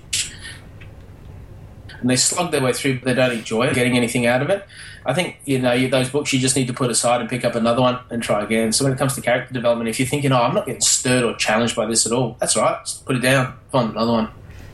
and 2.04 2.10
they 2.10 2.18
slog 2.18 2.52
their 2.52 2.62
way 2.62 2.74
through, 2.74 3.00
but 3.00 3.06
they 3.06 3.14
don't 3.14 3.32
enjoy 3.32 3.74
getting 3.74 3.96
anything 3.96 4.26
out 4.26 4.42
of 4.42 4.50
it. 4.50 4.66
I 5.06 5.14
think 5.14 5.38
you 5.46 5.58
know 5.60 5.88
those 5.88 6.10
books 6.10 6.34
you 6.34 6.40
just 6.40 6.56
need 6.58 6.68
to 6.68 6.74
put 6.74 6.92
aside 6.92 7.22
and 7.22 7.30
pick 7.30 7.46
up 7.46 7.56
another 7.56 7.82
one 7.82 7.98
and 8.10 8.22
try 8.22 8.44
again. 8.44 8.74
So 8.74 8.84
when 8.84 8.94
it 8.94 9.00
comes 9.00 9.16
to 9.16 9.22
character 9.22 9.54
development, 9.54 9.90
if 9.90 10.00
you're 10.00 10.08
thinking, 10.08 10.34
"Oh, 10.34 10.42
I'm 10.42 10.54
not 10.54 10.66
getting 10.66 10.82
stirred 10.82 11.24
or 11.24 11.34
challenged 11.38 11.78
by 11.78 11.86
this 11.86 12.06
at 12.06 12.12
all," 12.12 12.36
that's 12.42 12.58
right. 12.58 12.78
Just 12.84 13.06
put 13.06 13.16
it 13.16 13.22
down, 13.22 13.58
find 13.72 13.92
another 13.92 14.12
one. 14.12 14.30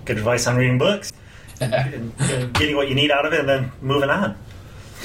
Good 0.05 0.17
advice 0.17 0.47
on 0.47 0.55
reading 0.55 0.79
books, 0.79 1.13
getting 1.59 2.75
what 2.75 2.89
you 2.89 2.95
need 2.95 3.11
out 3.11 3.27
of 3.27 3.33
it, 3.33 3.41
and 3.41 3.49
then 3.49 3.71
moving 3.79 4.09
on. 4.09 4.35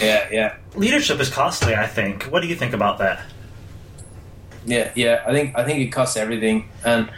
Yeah, 0.01 0.27
yeah. 0.33 0.57
Leadership 0.75 1.21
is 1.21 1.29
costly. 1.29 1.75
I 1.75 1.87
think. 1.87 2.25
What 2.25 2.41
do 2.41 2.49
you 2.49 2.57
think 2.57 2.73
about 2.73 2.97
that? 2.99 3.23
Yeah, 4.65 4.93
yeah. 4.95 5.23
I 5.27 5.33
think 5.33 5.59
I 5.59 5.65
think 5.65 5.81
it 5.81 5.89
costs 5.89 6.17
everything, 6.17 6.71
and 6.87 7.11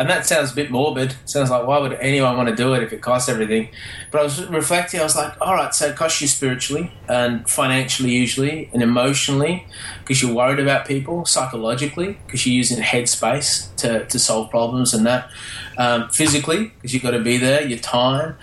and 0.00 0.08
that 0.08 0.24
sounds 0.24 0.52
a 0.52 0.54
bit 0.54 0.70
morbid. 0.70 1.14
Sounds 1.26 1.50
like 1.50 1.66
why 1.66 1.78
would 1.78 1.92
anyone 1.92 2.34
want 2.34 2.48
to 2.48 2.56
do 2.56 2.72
it 2.72 2.82
if 2.82 2.90
it 2.90 3.02
costs 3.02 3.28
everything? 3.28 3.68
But 4.10 4.22
I 4.22 4.24
was 4.24 4.46
reflecting. 4.46 4.98
I 4.98 5.02
was 5.02 5.14
like, 5.14 5.38
all 5.42 5.52
right, 5.52 5.74
so 5.74 5.88
it 5.88 5.96
costs 5.96 6.22
you 6.22 6.26
spiritually 6.26 6.90
and 7.06 7.48
financially, 7.48 8.10
usually, 8.10 8.70
and 8.72 8.82
emotionally, 8.82 9.66
because 9.98 10.22
you're 10.22 10.34
worried 10.34 10.58
about 10.58 10.86
people, 10.86 11.26
psychologically, 11.26 12.18
because 12.24 12.46
you're 12.46 12.56
using 12.56 12.82
headspace 12.82 13.76
to 13.76 14.06
to 14.06 14.18
solve 14.18 14.48
problems, 14.48 14.94
and 14.94 15.04
that 15.04 15.30
um, 15.76 16.08
physically, 16.08 16.72
because 16.76 16.94
you've 16.94 17.02
got 17.02 17.10
to 17.10 17.22
be 17.22 17.36
there. 17.36 17.60
Your 17.66 17.78
time, 17.78 18.36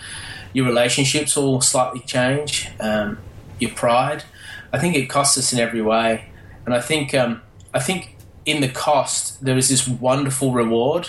your 0.52 0.64
relationships 0.64 1.36
all 1.36 1.60
slightly 1.60 2.00
change. 2.00 2.68
Um, 2.78 3.18
your 3.58 3.72
pride. 3.72 4.22
I 4.72 4.78
think 4.78 4.94
it 4.94 5.06
costs 5.06 5.36
us 5.36 5.52
in 5.52 5.58
every 5.58 5.82
way, 5.82 6.26
and 6.64 6.72
I 6.72 6.80
think 6.80 7.14
um, 7.14 7.42
I 7.74 7.80
think 7.80 8.14
in 8.46 8.60
the 8.60 8.68
cost 8.68 9.44
there 9.44 9.58
is 9.58 9.68
this 9.68 9.88
wonderful 9.88 10.52
reward 10.52 11.08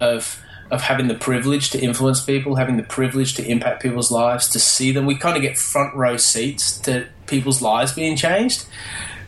of 0.00 0.42
of 0.70 0.82
having 0.82 1.08
the 1.08 1.14
privilege 1.14 1.70
to 1.70 1.80
influence 1.80 2.20
people, 2.20 2.54
having 2.54 2.76
the 2.76 2.84
privilege 2.84 3.34
to 3.34 3.44
impact 3.44 3.82
people's 3.82 4.10
lives, 4.10 4.48
to 4.48 4.60
see 4.60 4.92
them. 4.92 5.04
We 5.04 5.16
kind 5.16 5.36
of 5.36 5.42
get 5.42 5.58
front 5.58 5.94
row 5.96 6.16
seats 6.16 6.78
to 6.80 7.08
people's 7.26 7.60
lives 7.60 7.92
being 7.92 8.16
changed, 8.16 8.66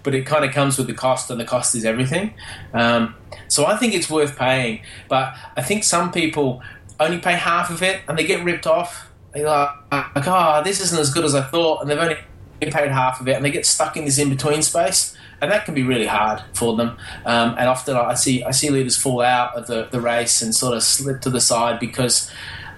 but 0.04 0.14
it 0.14 0.24
kind 0.24 0.44
of 0.44 0.52
comes 0.52 0.78
with 0.78 0.86
the 0.86 0.94
cost, 0.94 1.30
and 1.30 1.40
the 1.40 1.44
cost 1.44 1.74
is 1.74 1.84
everything. 1.84 2.34
Um, 2.72 3.16
so 3.48 3.66
I 3.66 3.76
think 3.76 3.94
it's 3.94 4.08
worth 4.08 4.38
paying, 4.38 4.82
but 5.08 5.34
I 5.56 5.62
think 5.62 5.84
some 5.84 6.12
people 6.12 6.62
only 7.00 7.18
pay 7.18 7.32
half 7.32 7.70
of 7.70 7.82
it 7.82 8.00
and 8.06 8.16
they 8.16 8.24
get 8.24 8.44
ripped 8.44 8.66
off. 8.66 9.10
They're 9.32 9.46
like, 9.46 9.70
oh, 9.90 10.62
this 10.62 10.80
isn't 10.80 10.98
as 10.98 11.12
good 11.12 11.24
as 11.24 11.34
I 11.34 11.42
thought, 11.42 11.80
and 11.80 11.90
they've 11.90 11.98
only 11.98 12.16
paid 12.60 12.92
half 12.92 13.20
of 13.20 13.26
it, 13.26 13.34
and 13.34 13.44
they 13.44 13.50
get 13.50 13.66
stuck 13.66 13.96
in 13.96 14.04
this 14.04 14.18
in 14.18 14.28
between 14.30 14.62
space 14.62 15.16
and 15.42 15.50
that 15.50 15.64
can 15.64 15.74
be 15.74 15.82
really 15.82 16.06
hard 16.06 16.40
for 16.54 16.76
them. 16.76 16.96
Um, 17.26 17.56
and 17.58 17.68
often 17.68 17.96
I 17.96 18.14
see 18.14 18.44
I 18.44 18.52
see 18.52 18.70
leaders 18.70 18.96
fall 18.96 19.20
out 19.20 19.56
of 19.56 19.66
the, 19.66 19.88
the 19.90 20.00
race 20.00 20.40
and 20.40 20.54
sort 20.54 20.74
of 20.74 20.82
slip 20.82 21.20
to 21.22 21.30
the 21.30 21.40
side 21.40 21.80
because 21.80 22.30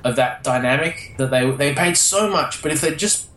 of 0.02 0.16
that 0.16 0.42
dynamic 0.42 1.14
that 1.18 1.30
they 1.30 1.48
they 1.50 1.74
paid 1.74 1.96
so 1.96 2.28
much, 2.30 2.62
but 2.62 2.72
if 2.72 2.80
they 2.80 2.94
just 2.96 3.28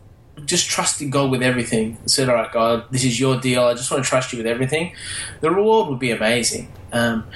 just 0.44 0.68
trusted 0.68 1.10
God 1.10 1.30
with 1.30 1.42
everything 1.42 1.98
said, 2.06 2.28
"All 2.28 2.36
right, 2.36 2.50
God, 2.50 2.84
this 2.90 3.04
is 3.04 3.20
your 3.20 3.38
deal. 3.38 3.64
I 3.64 3.74
just 3.74 3.90
want 3.90 4.02
to 4.02 4.08
trust 4.08 4.32
you 4.32 4.38
with 4.38 4.46
everything," 4.46 4.94
the 5.40 5.50
reward 5.50 5.90
would 5.90 5.98
be 5.98 6.10
amazing. 6.10 6.72
Um, 6.92 7.26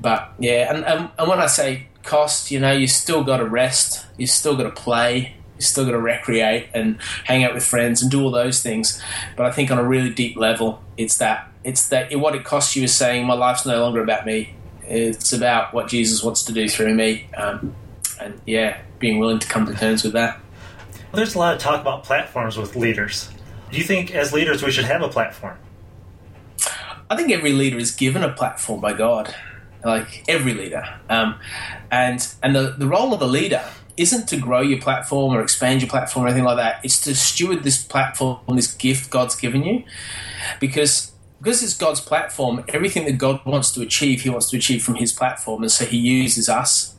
but 0.00 0.32
yeah, 0.38 0.72
and, 0.74 0.84
and 0.84 1.10
and 1.18 1.28
when 1.28 1.38
I 1.38 1.46
say 1.48 1.88
cost, 2.02 2.50
you 2.50 2.60
know, 2.60 2.72
you 2.72 2.86
still 2.86 3.24
got 3.24 3.38
to 3.38 3.46
rest, 3.46 4.06
you 4.16 4.26
still 4.26 4.56
got 4.56 4.64
to 4.64 4.70
play, 4.70 5.36
you 5.62 5.66
still 5.66 5.84
got 5.84 5.92
to 5.92 6.00
recreate 6.00 6.68
and 6.74 7.00
hang 7.24 7.44
out 7.44 7.54
with 7.54 7.64
friends 7.64 8.02
and 8.02 8.10
do 8.10 8.22
all 8.22 8.30
those 8.30 8.62
things. 8.62 9.00
But 9.36 9.46
I 9.46 9.52
think 9.52 9.70
on 9.70 9.78
a 9.78 9.84
really 9.84 10.10
deep 10.10 10.36
level, 10.36 10.82
it's 10.96 11.18
that 11.18 11.48
it's 11.64 11.88
that 11.88 12.14
what 12.18 12.34
it 12.34 12.44
costs 12.44 12.74
you 12.74 12.82
is 12.84 12.94
saying 12.94 13.26
my 13.26 13.34
life's 13.34 13.64
no 13.64 13.80
longer 13.80 14.02
about 14.02 14.26
me. 14.26 14.54
It's 14.84 15.32
about 15.32 15.72
what 15.72 15.88
Jesus 15.88 16.22
wants 16.22 16.42
to 16.44 16.52
do 16.52 16.68
through 16.68 16.94
me, 16.94 17.28
um, 17.36 17.74
and 18.20 18.40
yeah, 18.46 18.80
being 18.98 19.18
willing 19.18 19.38
to 19.38 19.46
come 19.46 19.66
to 19.66 19.74
terms 19.74 20.02
with 20.02 20.12
that. 20.14 20.40
Well, 21.12 21.18
there's 21.18 21.34
a 21.34 21.38
lot 21.38 21.54
of 21.54 21.60
talk 21.60 21.80
about 21.80 22.04
platforms 22.04 22.56
with 22.56 22.74
leaders. 22.74 23.30
Do 23.70 23.78
you 23.78 23.84
think, 23.84 24.14
as 24.14 24.32
leaders, 24.32 24.62
we 24.62 24.70
should 24.70 24.84
have 24.84 25.02
a 25.02 25.08
platform? 25.08 25.56
I 27.08 27.16
think 27.16 27.30
every 27.30 27.52
leader 27.52 27.78
is 27.78 27.90
given 27.90 28.22
a 28.22 28.32
platform 28.32 28.80
by 28.80 28.94
God, 28.94 29.34
like 29.84 30.24
every 30.28 30.54
leader, 30.54 30.84
um, 31.08 31.38
and 31.90 32.26
and 32.42 32.56
the 32.56 32.74
the 32.76 32.86
role 32.86 33.14
of 33.14 33.22
a 33.22 33.26
leader 33.26 33.62
isn't 33.96 34.28
to 34.28 34.36
grow 34.36 34.60
your 34.60 34.80
platform 34.80 35.34
or 35.34 35.42
expand 35.42 35.82
your 35.82 35.90
platform 35.90 36.24
or 36.24 36.28
anything 36.28 36.44
like 36.44 36.56
that. 36.56 36.84
It's 36.84 37.00
to 37.02 37.14
steward 37.14 37.62
this 37.62 37.82
platform, 37.82 38.38
this 38.54 38.72
gift 38.72 39.10
God's 39.10 39.36
given 39.36 39.62
you, 39.64 39.84
because 40.60 41.12
because 41.38 41.62
it's 41.62 41.74
God's 41.74 42.00
platform. 42.00 42.64
Everything 42.68 43.04
that 43.06 43.18
God 43.18 43.44
wants 43.44 43.72
to 43.72 43.82
achieve, 43.82 44.22
He 44.22 44.30
wants 44.30 44.48
to 44.50 44.56
achieve 44.56 44.82
from 44.82 44.94
His 44.94 45.12
platform, 45.12 45.62
and 45.62 45.72
so 45.72 45.84
He 45.84 45.98
uses 45.98 46.48
us 46.48 46.94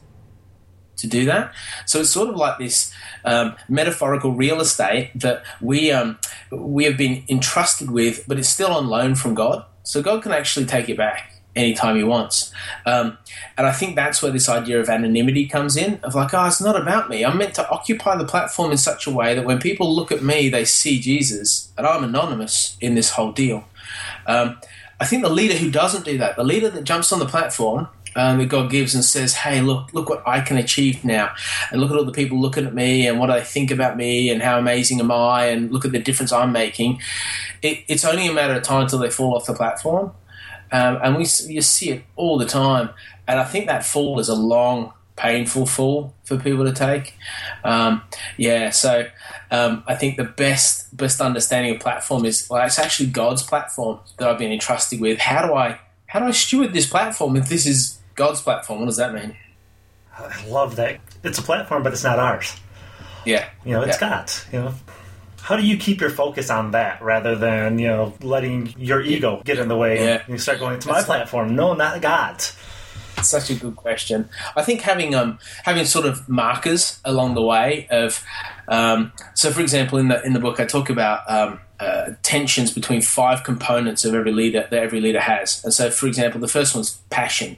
to 0.97 1.07
do 1.07 1.25
that. 1.25 1.53
So 1.85 2.01
it's 2.01 2.09
sort 2.09 2.29
of 2.29 2.35
like 2.35 2.59
this 2.59 2.93
um, 3.25 3.55
metaphorical 3.67 4.33
real 4.33 4.61
estate 4.61 5.11
that 5.15 5.43
we 5.61 5.91
um, 5.91 6.19
we 6.51 6.83
have 6.85 6.97
been 6.97 7.23
entrusted 7.29 7.89
with, 7.89 8.25
but 8.27 8.37
it's 8.37 8.49
still 8.49 8.71
on 8.71 8.87
loan 8.87 9.15
from 9.15 9.33
God. 9.33 9.65
So 9.83 10.01
God 10.01 10.23
can 10.23 10.31
actually 10.31 10.65
take 10.65 10.89
it 10.89 10.97
back 10.97 11.32
anytime 11.55 11.95
he 11.95 12.03
wants. 12.03 12.51
Um, 12.85 13.17
and 13.57 13.67
I 13.67 13.71
think 13.71 13.95
that's 13.95 14.21
where 14.21 14.31
this 14.31 14.49
idea 14.49 14.79
of 14.79 14.89
anonymity 14.89 15.47
comes 15.47 15.77
in 15.77 15.99
of 16.03 16.15
like, 16.15 16.33
oh, 16.33 16.45
it's 16.45 16.61
not 16.61 16.79
about 16.79 17.09
me. 17.09 17.23
I'm 17.23 17.37
meant 17.37 17.55
to 17.55 17.69
occupy 17.69 18.17
the 18.17 18.25
platform 18.25 18.71
in 18.71 18.77
such 18.77 19.05
a 19.07 19.11
way 19.11 19.35
that 19.35 19.45
when 19.45 19.59
people 19.59 19.93
look 19.93 20.11
at 20.11 20.23
me, 20.23 20.49
they 20.49 20.65
see 20.65 20.99
Jesus, 20.99 21.71
and 21.77 21.85
I'm 21.85 22.03
anonymous 22.03 22.77
in 22.81 22.95
this 22.95 23.11
whole 23.11 23.31
deal. 23.31 23.65
Um, 24.25 24.59
I 24.99 25.05
think 25.05 25.23
the 25.23 25.29
leader 25.29 25.55
who 25.55 25.69
doesn't 25.69 26.05
do 26.05 26.17
that, 26.19 26.35
the 26.35 26.43
leader 26.43 26.69
that 26.69 26.83
jumps 26.83 27.11
on 27.11 27.19
the 27.19 27.25
platform 27.25 27.87
um, 28.15 28.37
that 28.37 28.45
God 28.45 28.69
gives 28.69 28.93
and 28.95 29.03
says, 29.03 29.33
"Hey, 29.33 29.61
look, 29.61 29.93
look 29.93 30.09
what 30.09 30.23
I 30.27 30.41
can 30.41 30.57
achieve 30.57 31.03
now, 31.03 31.33
and 31.71 31.81
look 31.81 31.91
at 31.91 31.97
all 31.97 32.05
the 32.05 32.11
people 32.11 32.39
looking 32.39 32.65
at 32.65 32.73
me 32.73 33.07
and 33.07 33.19
what 33.19 33.29
I 33.29 33.41
think 33.41 33.71
about 33.71 33.97
me 33.97 34.29
and 34.29 34.41
how 34.41 34.57
amazing 34.59 34.99
am 34.99 35.11
I, 35.11 35.45
and 35.47 35.71
look 35.71 35.85
at 35.85 35.91
the 35.91 35.99
difference 35.99 36.31
I'm 36.31 36.51
making." 36.51 37.01
It, 37.61 37.83
it's 37.87 38.05
only 38.05 38.27
a 38.27 38.33
matter 38.33 38.53
of 38.53 38.63
time 38.63 38.83
until 38.83 38.99
they 38.99 39.09
fall 39.09 39.35
off 39.35 39.45
the 39.45 39.53
platform, 39.53 40.11
um, 40.73 40.99
and 41.03 41.15
we 41.15 41.27
you 41.47 41.61
see 41.61 41.91
it 41.91 42.03
all 42.15 42.37
the 42.37 42.47
time. 42.47 42.89
And 43.27 43.39
I 43.39 43.45
think 43.45 43.67
that 43.67 43.85
fall 43.85 44.19
is 44.19 44.27
a 44.27 44.35
long, 44.35 44.91
painful 45.15 45.67
fall 45.67 46.13
for 46.23 46.37
people 46.37 46.65
to 46.65 46.73
take. 46.73 47.15
Um, 47.63 48.01
yeah, 48.37 48.71
so 48.71 49.07
um, 49.51 49.83
I 49.87 49.95
think 49.95 50.17
the 50.17 50.23
best 50.23 50.95
best 50.97 51.21
understanding 51.21 51.75
of 51.75 51.79
platform 51.79 52.25
is 52.25 52.47
well, 52.49 52.65
it's 52.65 52.79
actually 52.79 53.09
God's 53.11 53.43
platform 53.43 53.99
that 54.17 54.27
I've 54.27 54.39
been 54.39 54.51
entrusted 54.51 54.99
with. 54.99 55.19
How 55.19 55.45
do 55.47 55.53
I 55.53 55.79
how 56.07 56.19
do 56.19 56.25
I 56.25 56.31
steward 56.31 56.73
this 56.73 56.87
platform 56.89 57.35
if 57.37 57.47
this 57.47 57.67
is 57.67 57.99
God's 58.15 58.41
platform? 58.41 58.79
What 58.79 58.87
does 58.87 58.97
that 58.97 59.13
mean? 59.13 59.37
I 60.17 60.45
love 60.47 60.75
that. 60.77 60.99
It's 61.23 61.37
a 61.37 61.43
platform, 61.43 61.83
but 61.83 61.93
it's 61.93 62.03
not 62.03 62.19
ours. 62.19 62.55
Yeah, 63.25 63.47
You 63.63 63.73
know, 63.73 63.81
it's 63.83 64.01
yeah. 64.01 64.09
God's. 64.09 64.45
You 64.51 64.59
know, 64.59 64.73
how 65.43 65.55
do 65.57 65.63
you 65.63 65.77
keep 65.77 65.99
your 66.01 66.09
focus 66.09 66.49
on 66.49 66.71
that 66.71 67.01
rather 67.01 67.35
than 67.35 67.77
you 67.79 67.87
know 67.87 68.13
letting 68.21 68.73
your 68.77 69.01
ego 69.01 69.41
get 69.45 69.59
in 69.59 69.67
the 69.67 69.75
way 69.77 70.03
Yeah. 70.03 70.19
and 70.25 70.29
you 70.29 70.37
start 70.37 70.59
going 70.59 70.79
to 70.79 70.87
my 70.87 70.93
That's- 71.01 71.05
platform? 71.05 71.55
No, 71.55 71.73
not 71.73 72.01
God's. 72.01 72.55
such 73.21 73.49
a 73.51 73.55
good 73.55 73.75
question. 73.75 74.27
I 74.55 74.63
think 74.63 74.81
having 74.81 75.15
um 75.15 75.39
having 75.63 75.85
sort 75.85 76.05
of 76.05 76.27
markers 76.27 76.99
along 77.05 77.35
the 77.35 77.41
way 77.41 77.87
of 77.91 78.23
um, 78.67 79.11
so 79.33 79.51
for 79.51 79.61
example 79.61 79.97
in 79.99 80.07
the 80.07 80.21
in 80.25 80.33
the 80.33 80.39
book 80.39 80.59
I 80.59 80.65
talk 80.65 80.89
about 80.89 81.19
um, 81.29 81.59
uh, 81.83 82.15
tensions 82.23 82.71
between 82.73 83.01
five 83.01 83.43
components 83.43 84.05
of 84.05 84.13
every 84.13 84.31
leader 84.31 84.67
that 84.69 84.83
every 84.83 85.01
leader 85.01 85.19
has. 85.19 85.63
And 85.63 85.73
so 85.73 85.91
for 85.91 86.07
example 86.07 86.39
the 86.39 86.47
first 86.47 86.73
one's 86.75 86.97
passion, 87.09 87.57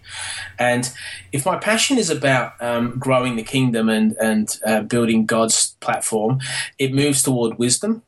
and 0.58 0.92
if 1.32 1.46
my 1.46 1.58
passion 1.58 1.98
is 1.98 2.10
about 2.10 2.62
um, 2.62 2.98
growing 2.98 3.36
the 3.36 3.44
kingdom 3.44 3.90
and 3.90 4.16
and 4.18 4.60
uh, 4.66 4.82
building 4.82 5.26
God's 5.26 5.76
platform, 5.80 6.40
it 6.78 6.94
moves 6.94 7.24
toward 7.24 7.60
wisdom. 7.60 8.02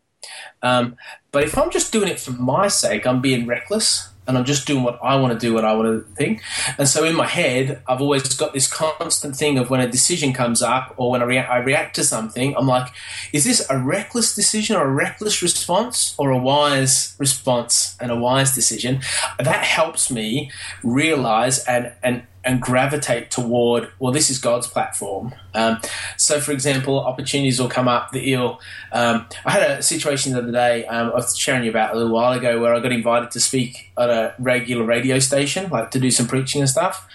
Um, 0.61 0.95
but 1.31 1.43
if 1.43 1.57
I'm 1.57 1.71
just 1.71 1.91
doing 1.93 2.09
it 2.09 2.19
for 2.19 2.31
my 2.31 2.67
sake, 2.67 3.05
I'm 3.05 3.21
being 3.21 3.45
reckless 3.45 4.09
and 4.27 4.37
I'm 4.37 4.45
just 4.45 4.67
doing 4.67 4.83
what 4.83 4.99
I 5.03 5.15
want 5.15 5.33
to 5.33 5.39
do, 5.39 5.53
what 5.53 5.65
I 5.65 5.73
want 5.73 5.87
to 5.87 6.13
think. 6.15 6.41
And 6.77 6.87
so 6.87 7.03
in 7.03 7.15
my 7.15 7.27
head, 7.27 7.81
I've 7.87 8.01
always 8.01 8.35
got 8.35 8.53
this 8.53 8.67
constant 8.67 9.35
thing 9.35 9.57
of 9.57 9.69
when 9.69 9.79
a 9.79 9.89
decision 9.89 10.33
comes 10.33 10.61
up 10.61 10.93
or 10.97 11.11
when 11.11 11.21
I, 11.21 11.25
rea- 11.25 11.39
I 11.39 11.57
react 11.57 11.95
to 11.95 12.03
something, 12.03 12.55
I'm 12.55 12.67
like, 12.67 12.87
is 13.33 13.45
this 13.45 13.65
a 13.69 13.77
reckless 13.77 14.35
decision 14.35 14.75
or 14.75 14.85
a 14.85 14.91
reckless 14.91 15.41
response 15.41 16.15
or 16.17 16.31
a 16.31 16.37
wise 16.37 17.15
response 17.17 17.95
and 17.99 18.11
a 18.11 18.15
wise 18.15 18.53
decision? 18.53 19.01
That 19.39 19.63
helps 19.63 20.11
me 20.11 20.51
realize 20.83 21.63
and, 21.65 21.93
and, 22.03 22.23
and 22.47 22.61
gravitate 22.61 23.29
toward, 23.29 23.89
well, 23.99 24.13
this 24.13 24.29
is 24.29 24.39
God's 24.39 24.67
platform. 24.67 25.35
Um, 25.53 25.81
so, 26.15 26.39
for 26.39 26.53
example, 26.53 26.97
opportunities 26.97 27.59
will 27.59 27.67
come 27.67 27.89
up 27.89 28.13
that 28.13 28.23
you'll. 28.23 28.61
Um, 28.93 29.27
I 29.45 29.51
had 29.51 29.69
a 29.69 29.83
situation 29.83 30.31
the 30.31 30.39
other 30.39 30.51
day 30.53 30.85
um, 30.85 31.11
I 31.11 31.15
was 31.15 31.37
sharing 31.37 31.65
you 31.65 31.69
about 31.69 31.93
a 31.93 31.97
little 31.97 32.13
while 32.13 32.31
ago 32.31 32.61
where 32.61 32.73
I 32.73 32.79
got 32.79 32.93
invited 32.93 33.31
to 33.31 33.41
speak 33.41 33.91
at 33.97 34.09
a 34.09 34.33
regular 34.39 34.85
radio 34.85 35.19
station, 35.19 35.69
like 35.69 35.91
to 35.91 35.99
do 35.99 36.09
some 36.09 36.25
preaching 36.25 36.61
and 36.61 36.69
stuff. 36.69 37.05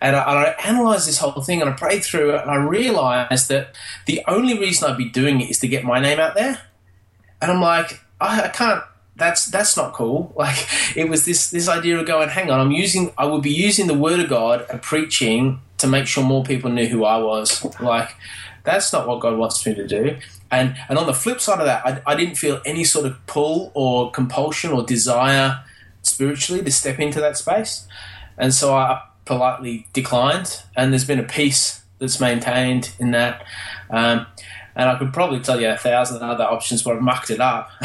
And 0.00 0.16
I, 0.16 0.22
I 0.22 0.56
analysed 0.66 1.06
this 1.06 1.18
whole 1.18 1.42
thing 1.42 1.60
and 1.60 1.68
I 1.68 1.74
prayed 1.74 2.02
through 2.02 2.34
it 2.36 2.40
and 2.40 2.50
I 2.50 2.56
realised 2.56 3.50
that 3.50 3.76
the 4.06 4.22
only 4.26 4.58
reason 4.58 4.90
I'd 4.90 4.96
be 4.96 5.10
doing 5.10 5.42
it 5.42 5.50
is 5.50 5.58
to 5.58 5.68
get 5.68 5.84
my 5.84 6.00
name 6.00 6.18
out 6.18 6.34
there. 6.34 6.62
And 7.42 7.50
I'm 7.52 7.60
like, 7.60 8.00
I, 8.18 8.44
I 8.44 8.48
can't. 8.48 8.82
That's 9.20 9.46
that's 9.46 9.76
not 9.76 9.92
cool. 9.92 10.32
Like 10.40 10.66
it 10.96 11.08
was 11.08 11.26
this 11.26 11.50
this 11.50 11.68
idea 11.68 11.98
of 11.98 12.06
going, 12.06 12.30
hang 12.30 12.50
on, 12.50 12.58
I'm 12.58 12.72
using, 12.72 13.12
I 13.18 13.26
would 13.26 13.42
be 13.42 13.52
using 13.52 13.86
the 13.86 13.98
word 14.06 14.18
of 14.18 14.28
God 14.28 14.66
and 14.70 14.80
preaching 14.80 15.60
to 15.78 15.86
make 15.86 16.06
sure 16.06 16.24
more 16.24 16.42
people 16.42 16.70
knew 16.70 16.88
who 16.88 17.04
I 17.04 17.18
was. 17.18 17.64
Like 17.80 18.16
that's 18.64 18.92
not 18.92 19.06
what 19.06 19.20
God 19.20 19.36
wants 19.36 19.64
me 19.66 19.74
to 19.74 19.86
do. 19.86 20.18
And 20.50 20.76
and 20.88 20.98
on 20.98 21.06
the 21.06 21.14
flip 21.14 21.40
side 21.40 21.60
of 21.60 21.66
that, 21.66 21.86
I, 21.86 22.02
I 22.12 22.14
didn't 22.16 22.36
feel 22.36 22.60
any 22.64 22.84
sort 22.84 23.06
of 23.06 23.24
pull 23.26 23.70
or 23.74 24.10
compulsion 24.10 24.72
or 24.72 24.82
desire 24.82 25.62
spiritually 26.02 26.62
to 26.64 26.70
step 26.70 26.98
into 26.98 27.20
that 27.20 27.36
space. 27.36 27.86
And 28.38 28.54
so 28.54 28.74
I 28.74 29.02
politely 29.26 29.86
declined. 29.92 30.62
And 30.76 30.92
there's 30.92 31.04
been 31.04 31.20
a 31.20 31.28
peace 31.38 31.82
that's 31.98 32.18
maintained 32.18 32.92
in 32.98 33.10
that. 33.12 33.44
Um, 33.90 34.26
and 34.74 34.88
I 34.88 34.98
could 34.98 35.12
probably 35.12 35.40
tell 35.40 35.60
you 35.60 35.68
a 35.68 35.76
thousand 35.76 36.22
other 36.22 36.44
options, 36.44 36.82
but 36.82 36.96
I've 36.96 37.02
mucked 37.02 37.30
it 37.30 37.40
up 37.40 37.70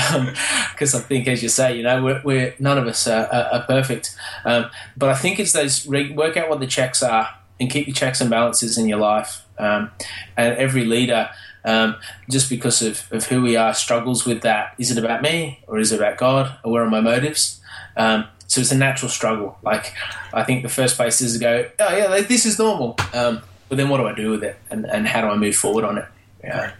because 0.72 0.94
I 0.96 1.00
think, 1.00 1.28
as 1.28 1.42
you 1.42 1.50
say, 1.50 1.78
you 1.78 1.84
know, 1.84 2.04
we're, 2.04 2.22
we're 2.24 2.56
none 2.60 2.78
of 2.78 2.88
us 2.88 3.08
are, 3.08 3.26
are, 3.28 3.54
are 3.54 3.64
perfect. 3.64 4.16
Um, 4.44 4.70
but 4.96 5.10
I 5.10 5.16
think 5.16 5.40
it's 5.40 5.52
those 5.52 5.86
reg- 5.88 6.16
work 6.16 6.38
out 6.38 6.50
what 6.50 6.60
the 6.60 6.68
checks 6.68 7.02
are 7.02 7.30
and 7.60 7.70
keep 7.70 7.88
your 7.88 7.96
checks 7.96 8.22
and 8.22 8.30
balances 8.30 8.78
in 8.78 8.88
your 8.88 9.00
life. 9.00 9.44
Um, 9.58 9.92
and 10.36 10.56
every 10.58 10.86
leader, 10.86 11.30
um, 11.64 11.96
just 12.30 12.50
because 12.50 12.82
of, 12.82 13.12
of 13.12 13.26
who 13.28 13.42
we 13.42 13.56
are, 13.56 13.74
struggles 13.74 14.26
with 14.26 14.42
that. 14.42 14.76
Is 14.78 14.92
it 14.92 14.98
about 14.98 15.22
me 15.22 15.64
or 15.68 15.80
is 15.80 15.92
it 15.92 15.98
about 15.98 16.18
God? 16.18 16.58
Or 16.64 16.72
where 16.74 16.84
are 16.84 16.90
my 16.90 17.02
motives? 17.02 17.62
Um, 17.98 18.26
so 18.48 18.62
it's 18.62 18.72
a 18.72 18.78
natural 18.78 19.10
struggle. 19.10 19.58
Like 19.64 19.94
I 20.34 20.44
think 20.44 20.64
the 20.64 20.70
first 20.70 20.96
place 20.96 21.22
is 21.22 21.34
to 21.34 21.40
go, 21.40 21.70
oh 21.80 21.98
yeah, 21.98 22.22
this 22.22 22.46
is 22.46 22.60
normal. 22.60 22.98
Um, 23.14 23.42
but 23.70 23.78
then 23.78 23.90
what 23.90 23.98
do 23.98 24.08
I 24.08 24.14
do 24.14 24.30
with 24.30 24.44
it, 24.44 24.58
and, 24.70 24.86
and 24.86 25.08
how 25.08 25.22
do 25.22 25.28
I 25.28 25.36
move 25.38 25.56
forward 25.56 25.84
on 25.84 25.98
it? 25.98 26.06
Yeah. 26.46 26.72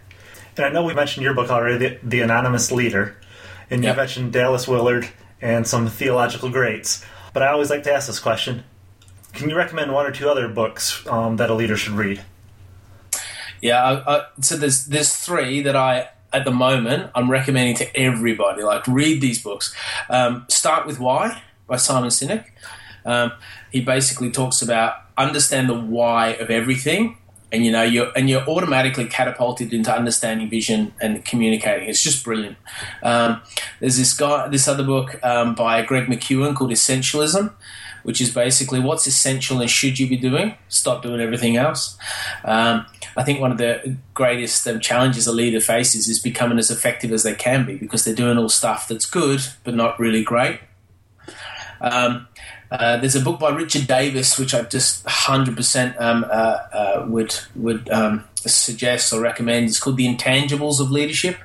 And 0.58 0.66
I 0.66 0.70
know 0.70 0.84
we 0.86 0.94
mentioned 0.94 1.24
your 1.24 1.34
book 1.34 1.50
already, 1.50 1.78
The, 1.78 2.00
the 2.04 2.22
Anonymous 2.22 2.72
Leader, 2.72 3.18
and 3.70 3.84
you 3.84 3.90
Yep. 3.90 3.98
mentioned 3.98 4.34
Dallas 4.34 4.68
Willard 4.68 5.10
and 5.42 5.68
some 5.68 5.88
theological 5.88 6.50
greats. 6.50 7.04
But 7.34 7.44
I 7.44 7.50
always 7.50 7.70
like 7.70 7.84
to 7.84 7.94
ask 7.94 8.08
this 8.08 8.20
question: 8.20 8.64
Can 9.34 9.50
you 9.50 9.58
recommend 9.58 9.92
one 9.92 10.06
or 10.06 10.12
two 10.12 10.30
other 10.30 10.48
books 10.48 11.06
um, 11.08 11.36
that 11.38 11.50
a 11.50 11.54
leader 11.54 11.76
should 11.76 11.94
read? 11.94 12.22
Yeah, 13.62 13.84
I, 13.84 14.16
I, 14.18 14.26
so 14.42 14.56
there's 14.56 14.86
there's 14.86 15.14
three 15.16 15.62
that 15.62 15.76
I 15.76 16.10
at 16.32 16.46
the 16.46 16.52
moment 16.52 17.12
I'm 17.16 17.30
recommending 17.32 17.76
to 17.78 17.98
everybody. 17.98 18.64
Like 18.64 18.88
read 18.88 19.20
these 19.22 19.42
books. 19.42 19.76
Um, 20.10 20.46
Start 20.48 20.86
with 20.86 21.00
Why 21.00 21.42
by 21.68 21.78
Simon 21.78 22.10
Sinek. 22.10 22.46
Um, 23.06 23.32
he 23.72 23.82
basically 23.82 24.32
talks 24.32 24.62
about 24.62 24.96
understand 25.18 25.70
the 25.70 25.78
why 25.80 26.30
of 26.34 26.50
everything, 26.50 27.18
and 27.56 27.66
you 27.66 27.72
know 27.72 27.84
you're 27.84 28.12
and 28.16 28.30
you're 28.30 28.48
automatically 28.48 29.06
catapulted 29.06 29.74
into 29.74 29.92
understanding 29.94 30.50
vision 30.50 30.94
and 31.02 31.24
communicating. 31.24 31.90
It's 31.90 32.04
just 32.04 32.24
brilliant. 32.24 32.58
Um, 33.02 33.42
there's 33.80 33.98
this 33.98 34.14
guy, 34.14 34.48
this 34.50 34.68
other 34.68 34.84
book 34.84 35.24
um, 35.24 35.56
by 35.56 35.82
Greg 35.84 36.08
McKeown 36.08 36.56
called 36.56 36.72
Essentialism. 36.72 37.54
Which 38.04 38.22
is 38.22 38.32
basically 38.32 38.80
what's 38.80 39.08
essential 39.08 39.62
and 39.62 39.68
should 39.68 39.98
you 39.98 40.08
be 40.08 40.16
doing? 40.16 40.54
Stop 40.68 41.02
doing 41.02 41.20
everything 41.20 41.58
else. 41.58 41.98
Um, 42.44 42.86
I 43.18 43.24
think 43.24 43.42
one 43.42 43.52
of 43.52 43.58
the 43.58 43.98
greatest 44.14 44.68
um, 44.68 44.80
challenges 44.80 45.26
a 45.26 45.32
leader 45.32 45.60
faces 45.60 46.08
is 46.08 46.20
becoming 46.20 46.60
as 46.60 46.70
effective 46.70 47.12
as 47.12 47.24
they 47.24 47.34
can 47.34 47.66
be 47.66 47.78
because 47.78 48.06
they're 48.06 48.14
doing 48.14 48.38
all 48.38 48.48
stuff 48.48 48.88
that's 48.88 49.08
good 49.08 49.42
but 49.64 49.74
not 49.74 50.00
really 50.00 50.24
great. 50.24 50.60
Um, 51.82 52.28
uh, 52.80 52.98
there's 52.98 53.16
a 53.16 53.22
book 53.22 53.40
by 53.40 53.50
Richard 53.50 53.88
Davis 53.88 54.38
which 54.38 54.54
I 54.54 54.62
just 54.64 55.06
100% 55.06 56.02
um, 56.02 56.26
uh, 56.26 56.28
uh, 56.28 57.06
would 57.08 57.36
would 57.56 57.90
um, 57.90 58.24
suggest 58.36 59.14
or 59.14 59.22
recommend. 59.22 59.68
It's 59.68 59.80
called 59.80 59.98
The 59.98 60.08
Intangibles 60.08 60.80
of 60.80 60.92
Leadership. 60.92 61.38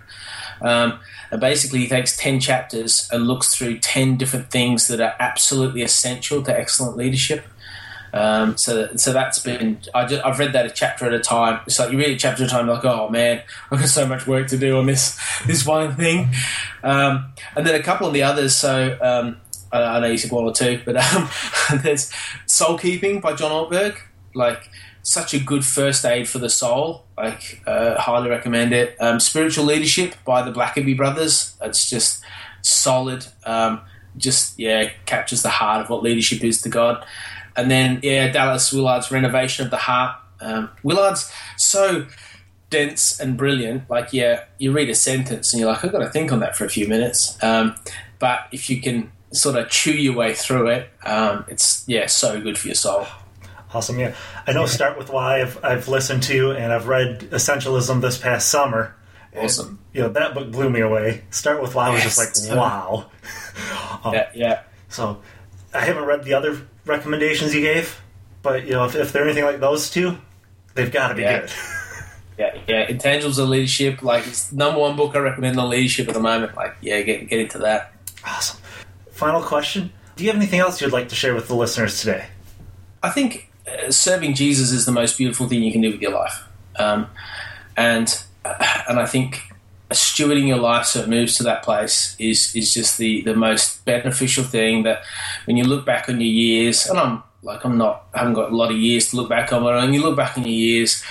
Um, 0.61 1.01
basically, 1.39 1.81
he 1.81 1.89
takes 1.89 2.17
10 2.17 2.41
chapters 2.41 3.09
and 3.13 3.27
looks 3.27 3.55
through 3.55 3.79
10 3.79 4.17
different 4.17 4.51
things 4.51 4.89
that 4.89 5.01
are 5.01 5.15
absolutely 5.19 5.83
essential 5.83 6.43
to 6.43 6.59
excellent 6.59 6.97
leadership. 6.97 7.45
Um, 8.13 8.57
so, 8.57 8.95
so 8.97 9.13
that's 9.13 9.39
been. 9.39 9.79
I 9.95 10.03
I've 10.25 10.39
read 10.39 10.53
that 10.55 10.67
a 10.67 10.71
chapter 10.71 11.07
at 11.07 11.15
a 11.15 11.21
time. 11.21 11.61
It's 11.67 11.79
like 11.79 11.93
you 11.93 11.99
read 11.99 12.11
a 12.11 12.19
chapter 12.19 12.43
at 12.43 12.49
a 12.49 12.51
time, 12.51 12.67
like, 12.67 12.85
oh 12.85 13.09
man, 13.09 13.43
I've 13.71 13.79
got 13.79 13.89
so 13.89 14.07
much 14.07 14.27
work 14.27 14.49
to 14.49 14.59
do 14.59 14.79
on 14.79 14.87
this 14.87 15.19
this 15.47 15.65
one 15.65 15.95
thing. 15.95 16.31
Um, 16.83 17.33
and 17.55 17.67
then 17.67 17.75
a 17.75 17.83
couple 17.83 18.09
of 18.09 18.13
the 18.13 18.25
others. 18.25 18.57
So 18.57 18.99
um, 19.01 19.37
I, 19.73 20.01
know 20.01 20.07
you 20.07 20.19
said 20.19 20.33
one 20.33 20.45
or 20.45 20.53
two, 20.53 20.81
but 20.85 20.97
um, 20.97 21.29
there's 21.83 22.13
Soul 22.47 22.79
Keeping 22.79 23.21
by 23.21 23.35
John 23.35 23.51
Ortberg. 23.51 23.99
Like 24.35 24.71
such 25.03 25.35
a 25.35 25.41
good 25.41 25.65
first 25.65 26.05
aid 26.05 26.29
for 26.29 26.39
the 26.39 26.49
soul. 26.49 27.05
Like 27.17 27.63
uh, 27.67 27.99
highly 27.99 28.31
recommend 28.31 28.73
it. 28.73 28.97
Um, 29.01 29.21
Spiritual 29.21 29.65
Leadership 29.65 30.15
by 30.25 30.43
the 30.43 30.53
Blackaby 30.53 30.97
Brothers. 30.97 31.57
It's 31.63 31.89
just 31.89 32.23
solid. 32.63 33.27
Um, 33.45 33.81
just 34.17 34.59
yeah, 34.59 34.91
captures 35.07 35.43
the 35.43 35.51
heart 35.51 35.83
of 35.83 35.91
what 35.91 36.03
leadership 36.03 36.43
is 36.45 36.61
to 36.63 36.69
God. 36.69 37.05
And 37.57 37.71
then 37.71 38.01
yeah, 38.03 38.31
Dallas 38.31 38.73
Willard's 38.73 39.11
Renovation 39.11 39.65
of 39.65 39.71
the 39.71 39.77
Heart. 39.77 40.17
Um, 40.41 40.71
Willard's 40.83 41.31
so 41.57 42.07
dense 42.71 43.21
and 43.21 43.37
brilliant. 43.37 43.91
Like, 43.91 44.13
yeah, 44.13 44.45
you 44.59 44.73
read 44.73 44.89
a 44.89 44.95
sentence 44.95 45.53
and 45.53 45.61
you're 45.61 45.71
like, 45.71 45.85
I've 45.85 45.93
got 45.93 45.99
to 45.99 46.09
think 46.09 46.33
on 46.33 46.41
that 46.41 46.57
for 46.57 46.65
a 46.65 46.69
few 46.69 46.89
minutes. 46.89 47.37
Um, 47.43 47.75
but 48.19 48.47
if 48.53 48.71
you 48.71 48.81
can 48.81 49.13
sort 49.33 49.57
of 49.57 49.69
chew 49.71 49.93
your 49.93 50.15
way 50.15 50.35
through 50.35 50.69
it, 50.69 50.91
um, 51.05 51.45
it's 51.49 51.85
yeah, 51.87 52.07
so 52.07 52.41
good 52.41 52.59
for 52.59 52.69
your 52.69 52.75
soul. 52.75 53.07
Awesome, 53.73 54.01
yeah. 54.01 54.15
I 54.47 54.53
know. 54.53 54.67
Start 54.67 54.99
with 54.99 55.11
why 55.11 55.43
I've 55.43 55.65
I've 55.65 55.87
listened 55.89 56.25
to 56.25 56.51
and 56.53 56.73
I've 56.73 56.89
read 56.89 57.21
Essentialism 57.31 58.01
this 58.01 58.19
past 58.19 58.49
summer. 58.51 58.97
Awesome. 59.37 59.69
And, 59.69 59.79
you 59.93 60.01
know 60.03 60.09
that 60.09 60.35
book 60.35 60.51
blew 60.51 60.69
me 60.71 60.81
away. 60.81 61.23
Start 61.31 61.63
with 61.63 61.75
why 61.77 61.87
I 61.87 61.91
was 61.91 62.03
just 62.03 62.19
like, 62.19 62.57
wow. 62.59 63.07
um, 64.03 64.13
yeah, 64.15 64.29
yeah. 64.35 64.63
So 64.89 65.23
I 65.73 65.81
haven't 65.85 66.05
read 66.05 66.25
the 66.25 66.35
other 66.35 66.61
recommendations 66.85 67.55
you 67.55 67.61
gave, 67.61 68.01
but 68.43 68.65
you 68.67 68.73
know 68.73 68.87
if, 68.87 68.97
if 68.97 69.13
they're 69.13 69.23
anything 69.25 69.45
like 69.45 69.61
those 69.61 69.89
two, 69.89 70.19
they've 70.75 70.91
got 70.91 71.09
to 71.09 71.15
be 71.15 71.23
Yeah. 71.23 71.41
good. 71.41 71.51
Yeah, 72.39 72.57
yeah. 72.67 72.87
Intangibles 72.89 73.39
of 73.39 73.51
leadership, 73.51 74.03
like 74.03 74.27
it's 74.27 74.49
the 74.49 74.57
number 74.57 74.81
one 74.81 74.97
book 74.97 75.15
I 75.15 75.19
recommend 75.19 75.61
on 75.61 75.69
leadership 75.69 76.09
at 76.09 76.15
the 76.15 76.21
moment. 76.21 76.57
Like, 76.57 76.75
yeah, 76.81 77.03
get 77.03 77.29
get 77.29 77.39
into 77.39 77.59
that. 77.59 77.93
Awesome. 78.27 78.59
Final 79.21 79.43
question: 79.43 79.93
Do 80.17 80.25
you 80.25 80.31
have 80.31 80.41
anything 80.41 80.61
else 80.61 80.81
you'd 80.81 80.93
like 80.93 81.11
to 81.11 81.15
share 81.15 81.35
with 81.35 81.47
the 81.47 81.55
listeners 81.55 82.01
today? 82.01 82.29
I 83.03 83.11
think 83.11 83.53
uh, 83.69 83.91
serving 83.91 84.33
Jesus 84.33 84.73
is 84.73 84.87
the 84.87 84.93
most 84.93 85.19
beautiful 85.19 85.47
thing 85.47 85.63
you 85.63 85.73
can 85.73 85.83
do 85.83 85.91
with 85.91 86.01
your 86.01 86.13
life, 86.13 86.43
um, 86.77 87.07
and 87.77 88.09
uh, 88.47 88.83
and 88.89 88.99
I 88.99 89.05
think 89.05 89.43
stewarding 89.91 90.49
your 90.49 90.57
life 90.57 90.87
so 90.87 91.01
it 91.01 91.09
moves 91.11 91.37
to 91.37 91.43
that 91.43 91.63
place 91.63 92.17
is 92.19 92.57
is 92.57 92.73
just 92.73 92.97
the 92.97 93.21
the 93.21 93.35
most 93.35 93.85
beneficial 93.85 94.43
thing. 94.43 94.85
That 94.85 95.03
when 95.45 95.59
you 95.59 95.65
look 95.65 95.85
back 95.85 96.09
on 96.09 96.19
your 96.19 96.33
years, 96.33 96.87
and 96.87 96.99
I'm 96.99 97.23
like 97.43 97.63
I'm 97.63 97.77
not 97.77 98.07
I 98.15 98.21
haven't 98.21 98.33
got 98.33 98.51
a 98.51 98.57
lot 98.57 98.71
of 98.71 98.79
years 98.79 99.11
to 99.11 99.17
look 99.17 99.29
back 99.29 99.53
on, 99.53 99.63
but 99.63 99.75
when 99.75 99.93
you 99.93 100.01
look 100.01 100.17
back 100.17 100.39
on 100.39 100.45
your 100.45 100.55
years, 100.55 101.05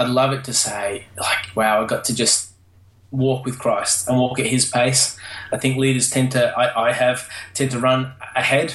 I'd 0.00 0.08
love 0.08 0.32
it 0.32 0.42
to 0.46 0.52
say 0.52 1.06
like, 1.16 1.54
wow, 1.54 1.84
I 1.84 1.86
got 1.86 2.06
to 2.06 2.14
just 2.14 2.41
walk 3.12 3.44
with 3.44 3.58
Christ 3.58 4.08
and 4.08 4.18
walk 4.18 4.40
at 4.40 4.46
His 4.46 4.68
pace. 4.68 5.16
I 5.52 5.58
think 5.58 5.76
leaders 5.76 6.10
tend 6.10 6.32
to, 6.32 6.46
I, 6.58 6.88
I 6.88 6.92
have, 6.92 7.28
tend 7.54 7.70
to 7.70 7.78
run 7.78 8.12
ahead. 8.34 8.74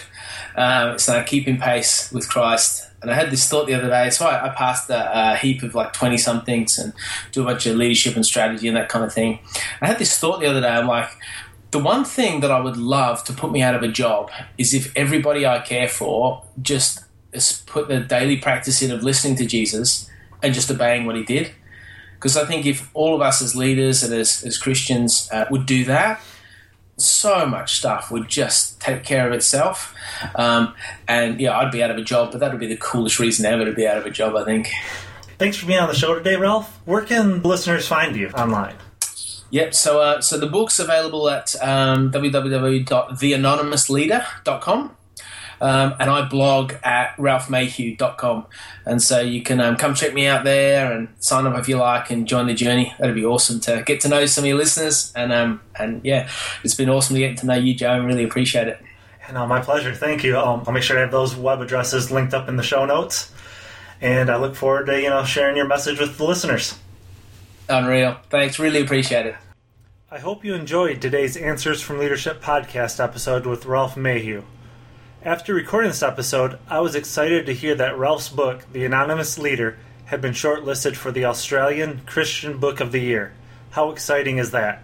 Um, 0.55 0.97
so 0.97 1.21
keeping 1.23 1.57
pace 1.59 2.11
with 2.11 2.29
Christ. 2.29 2.89
And 3.01 3.11
I 3.11 3.15
had 3.15 3.29
this 3.29 3.47
thought 3.47 3.67
the 3.67 3.73
other 3.73 3.89
day. 3.89 4.09
So 4.09 4.25
I, 4.25 4.47
I 4.47 4.49
passed 4.49 4.89
a, 4.89 5.33
a 5.33 5.35
heap 5.35 5.61
of 5.63 5.75
like 5.75 5.93
20 5.93 6.17
somethings 6.17 6.79
and 6.79 6.93
do 7.31 7.41
a 7.41 7.45
bunch 7.45 7.65
of 7.65 7.75
leadership 7.75 8.15
and 8.15 8.25
strategy 8.25 8.67
and 8.67 8.77
that 8.77 8.89
kind 8.89 9.03
of 9.03 9.13
thing. 9.13 9.39
I 9.81 9.87
had 9.87 9.99
this 9.99 10.17
thought 10.17 10.39
the 10.39 10.47
other 10.47 10.61
day. 10.61 10.69
I'm 10.69 10.87
like, 10.87 11.09
the 11.71 11.79
one 11.79 12.05
thing 12.05 12.39
that 12.39 12.49
I 12.49 12.59
would 12.59 12.77
love 12.77 13.23
to 13.25 13.33
put 13.33 13.51
me 13.51 13.61
out 13.61 13.75
of 13.75 13.83
a 13.83 13.87
job 13.87 14.31
is 14.57 14.73
if 14.73 14.91
everybody 14.95 15.45
I 15.45 15.59
care 15.59 15.87
for 15.87 16.43
just 16.61 17.03
put 17.65 17.87
the 17.87 17.99
daily 17.99 18.37
practice 18.37 18.81
in 18.81 18.91
of 18.91 19.03
listening 19.03 19.35
to 19.37 19.45
Jesus 19.45 20.09
and 20.41 20.53
just 20.53 20.71
obeying 20.71 21.05
what 21.05 21.15
he 21.15 21.23
did. 21.23 21.51
Because 22.17 22.35
I 22.35 22.45
think 22.45 22.65
if 22.65 22.89
all 22.93 23.15
of 23.15 23.21
us 23.21 23.41
as 23.41 23.55
leaders 23.55 24.03
and 24.03 24.13
as, 24.13 24.43
as 24.43 24.57
Christians 24.57 25.29
uh, 25.31 25.45
would 25.49 25.65
do 25.65 25.85
that, 25.85 26.19
so 26.97 27.45
much 27.45 27.77
stuff 27.77 28.11
would 28.11 28.27
just 28.27 28.81
take 28.81 29.03
care 29.03 29.27
of 29.27 29.33
itself. 29.33 29.93
Um, 30.35 30.73
and 31.07 31.39
yeah, 31.39 31.57
I'd 31.57 31.71
be 31.71 31.81
out 31.83 31.91
of 31.91 31.97
a 31.97 32.03
job, 32.03 32.31
but 32.31 32.39
that 32.39 32.51
would 32.51 32.59
be 32.59 32.67
the 32.67 32.77
coolest 32.77 33.19
reason 33.19 33.45
ever 33.45 33.65
to 33.65 33.71
be 33.71 33.87
out 33.87 33.97
of 33.97 34.05
a 34.05 34.09
job, 34.09 34.35
I 34.35 34.43
think. 34.43 34.69
Thanks 35.37 35.57
for 35.57 35.67
being 35.67 35.79
on 35.79 35.87
the 35.87 35.95
show 35.95 36.15
today, 36.15 36.35
Ralph. 36.35 36.79
Where 36.85 37.03
can 37.03 37.43
listeners 37.43 37.87
find 37.87 38.15
you 38.15 38.29
online? 38.29 38.73
Yep. 39.51 39.75
So, 39.75 40.01
uh, 40.01 40.21
so 40.21 40.39
the 40.39 40.47
book's 40.47 40.79
available 40.79 41.29
at 41.29 41.55
um, 41.61 42.11
www.theanonymousleader.com. 42.11 44.96
Um, 45.59 45.95
and 45.99 46.09
I 46.09 46.27
blog 46.27 46.73
at 46.83 47.15
ralphmayhew.com. 47.17 48.45
And 48.85 49.01
so 49.01 49.19
you 49.21 49.41
can 49.41 49.59
um, 49.59 49.75
come 49.75 49.95
check 49.95 50.13
me 50.13 50.27
out 50.27 50.43
there 50.43 50.91
and 50.91 51.09
sign 51.19 51.45
up 51.47 51.57
if 51.57 51.67
you 51.67 51.77
like 51.77 52.11
and 52.11 52.27
join 52.27 52.47
the 52.47 52.53
journey. 52.53 52.93
That'd 52.99 53.15
be 53.15 53.25
awesome 53.25 53.59
to 53.61 53.83
get 53.85 54.01
to 54.01 54.09
know 54.09 54.25
some 54.25 54.43
of 54.43 54.47
your 54.47 54.57
listeners. 54.57 55.11
And 55.15 55.33
um, 55.33 55.61
and 55.77 56.01
yeah, 56.03 56.29
it's 56.63 56.75
been 56.75 56.89
awesome 56.89 57.15
to 57.15 57.19
get 57.19 57.37
to 57.37 57.45
know 57.45 57.55
you, 57.55 57.73
Joe, 57.73 57.89
I 57.89 57.97
really 57.97 58.23
appreciate 58.23 58.67
it. 58.67 58.81
No, 59.33 59.45
my 59.45 59.59
pleasure. 59.59 59.93
Thank 59.93 60.23
you. 60.23 60.37
Um, 60.37 60.63
I'll 60.65 60.73
make 60.73 60.83
sure 60.83 60.95
to 60.95 61.01
have 61.01 61.11
those 61.11 61.35
web 61.35 61.59
addresses 61.59 62.11
linked 62.11 62.33
up 62.33 62.47
in 62.47 62.55
the 62.55 62.63
show 62.63 62.85
notes. 62.85 63.33
And 63.99 64.29
I 64.29 64.37
look 64.37 64.55
forward 64.55 64.85
to 64.85 65.01
you 65.01 65.09
know 65.09 65.23
sharing 65.23 65.57
your 65.57 65.67
message 65.67 65.99
with 65.99 66.17
the 66.17 66.23
listeners. 66.23 66.77
Unreal. 67.67 68.17
Thanks. 68.29 68.59
Really 68.59 68.81
appreciate 68.81 69.25
it. 69.25 69.35
I 70.09 70.19
hope 70.19 70.45
you 70.45 70.53
enjoyed 70.53 71.01
today's 71.01 71.35
Answers 71.35 71.81
from 71.81 71.97
Leadership 71.97 72.41
podcast 72.41 73.03
episode 73.03 73.45
with 73.45 73.65
Ralph 73.65 73.97
Mayhew. 73.97 74.43
After 75.27 75.53
recording 75.53 75.89
this 75.89 76.03
episode, 76.03 76.57
I 76.69 76.79
was 76.79 76.95
excited 76.95 77.45
to 77.45 77.53
hear 77.53 77.75
that 77.75 77.97
Ralph's 77.97 78.29
book, 78.29 78.63
The 78.71 78.85
Anonymous 78.85 79.37
Leader, 79.37 79.77
had 80.05 80.21
been 80.21 80.31
shortlisted 80.31 80.95
for 80.95 81.11
the 81.11 81.25
Australian 81.25 81.99
Christian 82.05 82.59
Book 82.59 82.79
of 82.79 82.93
the 82.93 83.01
Year. 83.01 83.33
How 83.71 83.89
exciting 83.91 84.37
is 84.37 84.51
that? 84.51 84.83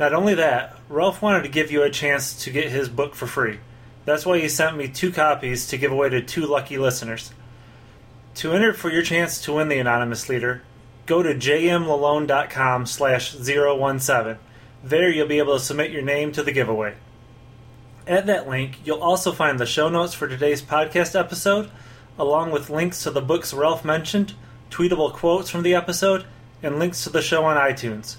Not 0.00 0.14
only 0.14 0.34
that, 0.34 0.76
Ralph 0.88 1.22
wanted 1.22 1.44
to 1.44 1.48
give 1.48 1.70
you 1.70 1.84
a 1.84 1.90
chance 1.90 2.42
to 2.42 2.50
get 2.50 2.72
his 2.72 2.88
book 2.88 3.14
for 3.14 3.28
free. 3.28 3.60
That's 4.04 4.26
why 4.26 4.40
he 4.40 4.48
sent 4.48 4.76
me 4.76 4.88
two 4.88 5.12
copies 5.12 5.68
to 5.68 5.78
give 5.78 5.92
away 5.92 6.08
to 6.08 6.20
two 6.22 6.44
lucky 6.44 6.76
listeners. 6.76 7.30
To 8.34 8.54
enter 8.54 8.72
for 8.72 8.90
your 8.90 9.02
chance 9.02 9.40
to 9.42 9.52
win 9.52 9.68
the 9.68 9.78
Anonymous 9.78 10.28
Leader, 10.28 10.62
go 11.06 11.22
to 11.22 11.36
jmlalonde.com 11.36 12.86
slash 12.86 13.30
017. 13.36 14.38
There 14.82 15.08
you'll 15.08 15.28
be 15.28 15.38
able 15.38 15.56
to 15.56 15.64
submit 15.64 15.92
your 15.92 16.02
name 16.02 16.32
to 16.32 16.42
the 16.42 16.50
giveaway. 16.50 16.96
At 18.06 18.26
that 18.26 18.48
link, 18.48 18.80
you'll 18.84 19.02
also 19.02 19.30
find 19.30 19.60
the 19.60 19.66
show 19.66 19.88
notes 19.88 20.12
for 20.12 20.26
today's 20.26 20.60
podcast 20.60 21.18
episode, 21.18 21.70
along 22.18 22.50
with 22.50 22.68
links 22.68 23.04
to 23.04 23.10
the 23.10 23.20
books 23.20 23.54
Ralph 23.54 23.84
mentioned, 23.84 24.34
tweetable 24.70 25.12
quotes 25.12 25.48
from 25.48 25.62
the 25.62 25.76
episode, 25.76 26.24
and 26.64 26.80
links 26.80 27.04
to 27.04 27.10
the 27.10 27.22
show 27.22 27.44
on 27.44 27.56
iTunes. 27.56 28.16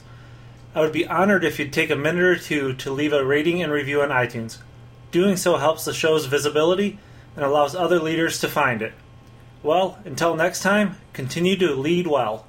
I 0.73 0.79
would 0.79 0.93
be 0.93 1.05
honored 1.05 1.43
if 1.43 1.59
you'd 1.59 1.73
take 1.73 1.89
a 1.89 1.97
minute 1.97 2.23
or 2.23 2.37
two 2.37 2.73
to 2.75 2.91
leave 2.91 3.11
a 3.11 3.25
rating 3.25 3.61
and 3.61 3.73
review 3.73 4.01
on 4.01 4.09
iTunes. 4.09 4.57
Doing 5.11 5.35
so 5.35 5.57
helps 5.57 5.83
the 5.83 5.93
show's 5.93 6.27
visibility 6.27 6.97
and 7.35 7.43
allows 7.43 7.75
other 7.75 7.99
leaders 7.99 8.39
to 8.39 8.47
find 8.47 8.81
it. 8.81 8.93
Well, 9.61 9.99
until 10.05 10.35
next 10.35 10.61
time, 10.61 10.95
continue 11.11 11.57
to 11.57 11.75
lead 11.75 12.07
well. 12.07 12.45